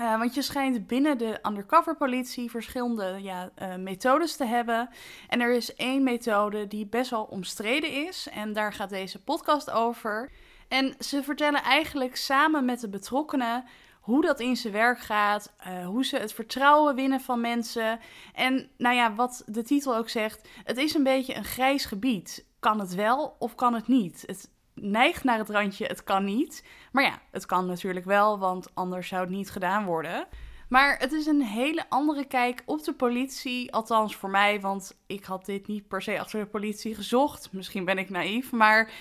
Uh, 0.00 0.18
want 0.18 0.34
je 0.34 0.42
schijnt 0.42 0.86
binnen 0.86 1.18
de 1.18 1.38
undercover 1.48 1.96
politie 1.96 2.50
verschillende 2.50 3.18
ja, 3.22 3.50
uh, 3.62 3.74
methodes 3.74 4.36
te 4.36 4.44
hebben. 4.44 4.88
En 5.28 5.40
er 5.40 5.52
is 5.52 5.74
één 5.74 6.02
methode 6.02 6.66
die 6.66 6.86
best 6.86 7.10
wel 7.10 7.24
omstreden 7.24 8.06
is. 8.06 8.28
En 8.28 8.52
daar 8.52 8.72
gaat 8.72 8.88
deze 8.88 9.22
podcast 9.22 9.70
over. 9.70 10.32
En 10.68 10.94
ze 10.98 11.22
vertellen 11.22 11.62
eigenlijk 11.62 12.16
samen 12.16 12.64
met 12.64 12.80
de 12.80 12.88
betrokkenen 12.88 13.64
hoe 14.00 14.22
dat 14.22 14.40
in 14.40 14.56
zijn 14.56 14.72
werk 14.72 14.98
gaat, 14.98 15.52
hoe 15.84 16.04
ze 16.04 16.16
het 16.16 16.32
vertrouwen 16.32 16.94
winnen 16.94 17.20
van 17.20 17.40
mensen. 17.40 18.00
En 18.34 18.70
nou 18.76 18.94
ja, 18.94 19.14
wat 19.14 19.42
de 19.46 19.62
titel 19.62 19.96
ook 19.96 20.08
zegt, 20.08 20.48
het 20.64 20.76
is 20.76 20.94
een 20.94 21.02
beetje 21.02 21.34
een 21.34 21.44
grijs 21.44 21.84
gebied. 21.84 22.46
Kan 22.60 22.80
het 22.80 22.94
wel 22.94 23.36
of 23.38 23.54
kan 23.54 23.74
het 23.74 23.88
niet? 23.88 24.22
Het 24.26 24.50
neigt 24.90 25.24
naar 25.24 25.38
het 25.38 25.50
randje, 25.50 25.86
het 25.86 26.04
kan 26.04 26.24
niet. 26.24 26.64
Maar 26.92 27.04
ja, 27.04 27.18
het 27.30 27.46
kan 27.46 27.66
natuurlijk 27.66 28.04
wel, 28.04 28.38
want 28.38 28.74
anders 28.74 29.08
zou 29.08 29.20
het 29.20 29.30
niet 29.30 29.50
gedaan 29.50 29.84
worden. 29.84 30.26
Maar 30.68 30.98
het 30.98 31.12
is 31.12 31.26
een 31.26 31.42
hele 31.42 31.84
andere 31.88 32.24
kijk 32.24 32.62
op 32.64 32.84
de 32.84 32.92
politie, 32.92 33.72
althans 33.72 34.16
voor 34.16 34.30
mij, 34.30 34.60
want 34.60 34.96
ik 35.06 35.24
had 35.24 35.44
dit 35.44 35.66
niet 35.66 35.88
per 35.88 36.02
se 36.02 36.20
achter 36.20 36.40
de 36.40 36.46
politie 36.46 36.94
gezocht. 36.94 37.52
Misschien 37.52 37.84
ben 37.84 37.98
ik 37.98 38.10
naïef, 38.10 38.52
maar 38.52 38.86
uh, 38.86 38.92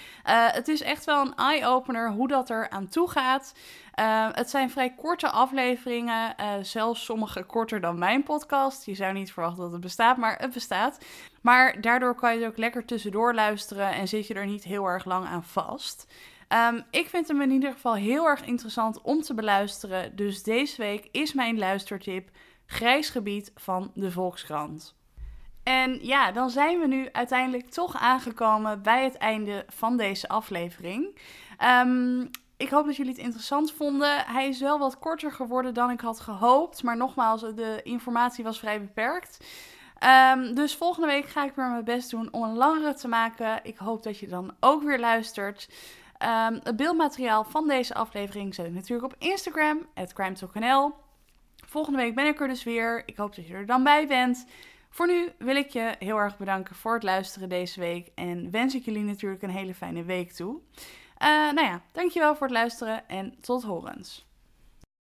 het 0.52 0.68
is 0.68 0.82
echt 0.82 1.06
wel 1.06 1.22
een 1.22 1.36
eye-opener 1.36 2.12
hoe 2.12 2.28
dat 2.28 2.50
er 2.50 2.70
aan 2.70 2.88
toe 2.88 3.10
gaat. 3.10 3.54
Uh, 4.00 4.28
het 4.32 4.50
zijn 4.50 4.70
vrij 4.70 4.94
korte 4.96 5.30
afleveringen, 5.30 6.36
uh, 6.40 6.54
zelfs 6.62 7.06
sommige 7.06 7.44
korter 7.44 7.82
dan 7.82 7.98
mijn 7.98 8.24
podcast. 8.24 8.86
Je 8.86 8.96
zou 8.96 9.14
niet 9.14 9.34
verwachten 9.34 9.64
dat 9.64 9.72
het 9.72 9.82
bestaat, 9.82 10.18
maar 10.18 10.38
het 10.40 10.54
bestaat. 10.54 10.98
Maar 11.42 11.82
daardoor 11.82 12.16
kan 12.16 12.34
je 12.34 12.40
het 12.40 12.48
ook 12.48 12.58
lekker 12.58 12.86
tussendoor 12.86 13.34
luisteren 13.34 13.92
en 13.92 14.08
zit 14.08 14.28
je 14.28 14.34
er 14.34 14.46
niet 14.46 14.64
heel 14.64 14.86
erg 14.86 15.06
lang 15.06 15.26
aan 15.26 15.44
vast. 15.44 16.08
Um, 16.50 16.84
ik 16.92 17.10
vind 17.10 17.28
hem 17.28 17.42
in 17.42 17.52
ieder 17.52 17.72
geval 17.72 17.94
heel 17.94 18.26
erg 18.26 18.46
interessant 18.46 19.02
om 19.02 19.22
te 19.22 19.34
beluisteren. 19.34 20.16
Dus 20.16 20.44
deze 20.44 20.82
week 20.82 21.08
is 21.12 21.34
mijn 21.34 21.58
luistertip 21.58 22.30
Grijs 22.66 23.10
Gebied 23.10 23.52
van 23.56 23.92
de 23.94 24.12
Volkskrant. 24.12 24.96
En 25.64 26.06
ja, 26.06 26.32
dan 26.32 26.50
zijn 26.50 26.80
we 26.80 26.88
nu 26.88 27.10
uiteindelijk 27.12 27.70
toch 27.70 27.96
aangekomen 27.98 28.82
bij 28.82 29.04
het 29.04 29.18
einde 29.18 29.66
van 29.68 29.98
deze 29.98 30.28
aflevering. 30.28 31.20
Um, 31.84 32.30
ik 32.58 32.70
hoop 32.70 32.86
dat 32.86 32.96
jullie 32.96 33.12
het 33.12 33.22
interessant 33.22 33.72
vonden. 33.72 34.20
Hij 34.20 34.48
is 34.48 34.60
wel 34.60 34.80
wat 34.80 35.00
korter 35.00 35.32
geworden 35.32 35.74
dan 35.74 35.90
ik 35.90 36.02
had 36.02 36.20
gehoopt. 36.20 36.84
Maar 36.84 36.98
nogmaals, 36.98 37.42
de 37.42 37.80
informatie 37.84 38.44
was 38.44 38.60
vrij 38.60 38.82
beperkt. 38.82 39.46
Um, 40.34 40.56
dus 40.56 40.76
volgende 40.76 41.08
week 41.08 41.28
ga 41.28 41.46
ik 41.46 41.56
weer 41.56 41.70
mijn 41.70 41.84
best 41.84 42.10
doen 42.10 42.28
om 42.32 42.44
een 42.44 42.56
langere 42.56 42.94
te 42.94 43.08
maken. 43.08 43.60
Ik 43.64 43.78
hoop 43.78 44.04
dat 44.04 44.20
je 44.20 44.28
dan 44.28 44.56
ook 44.60 44.84
weer 44.84 45.00
luistert. 45.00 45.70
Um, 46.24 46.60
het 46.64 46.76
beeldmateriaal 46.76 47.44
van 47.44 47.68
deze 47.68 47.94
aflevering 47.94 48.56
zet 48.56 48.66
ik 48.66 48.74
natuurlijk 48.74 49.14
op 49.14 49.20
Instagram, 49.20 49.88
crimetalknl. 50.14 50.94
Volgende 51.66 52.00
week 52.00 52.16
ben 52.16 52.26
ik 52.26 52.42
er 52.42 52.48
dus 52.48 52.64
weer. 52.64 53.04
Ik 53.06 53.18
hoop 53.18 53.36
dat 53.36 53.48
je 53.48 53.54
er 53.54 53.66
dan 53.66 53.84
bij 53.84 54.08
bent. 54.08 54.46
Voor 54.90 55.08
nu 55.08 55.32
wil 55.38 55.56
ik 55.56 55.70
je 55.70 55.96
heel 56.00 56.18
erg 56.18 56.38
bedanken 56.38 56.76
voor 56.76 56.94
het 56.94 57.04
luisteren 57.04 57.50
deze 57.50 57.80
week. 57.80 58.12
En 58.16 58.52
wens 58.52 58.76
ik 58.76 58.86
jullie 58.86 59.04
natuurlijk 59.04 59.42
een 59.42 59.50
hele 59.50 59.74
fijne 59.74 60.04
week 60.04 60.32
toe. 60.32 60.60
Uh, 61.22 61.28
nou 61.28 61.62
ja, 61.62 61.82
dankjewel 61.92 62.36
voor 62.36 62.48
het 62.48 62.56
luisteren 62.56 63.08
en 63.10 63.36
tot 63.42 63.64
horens. 63.64 64.25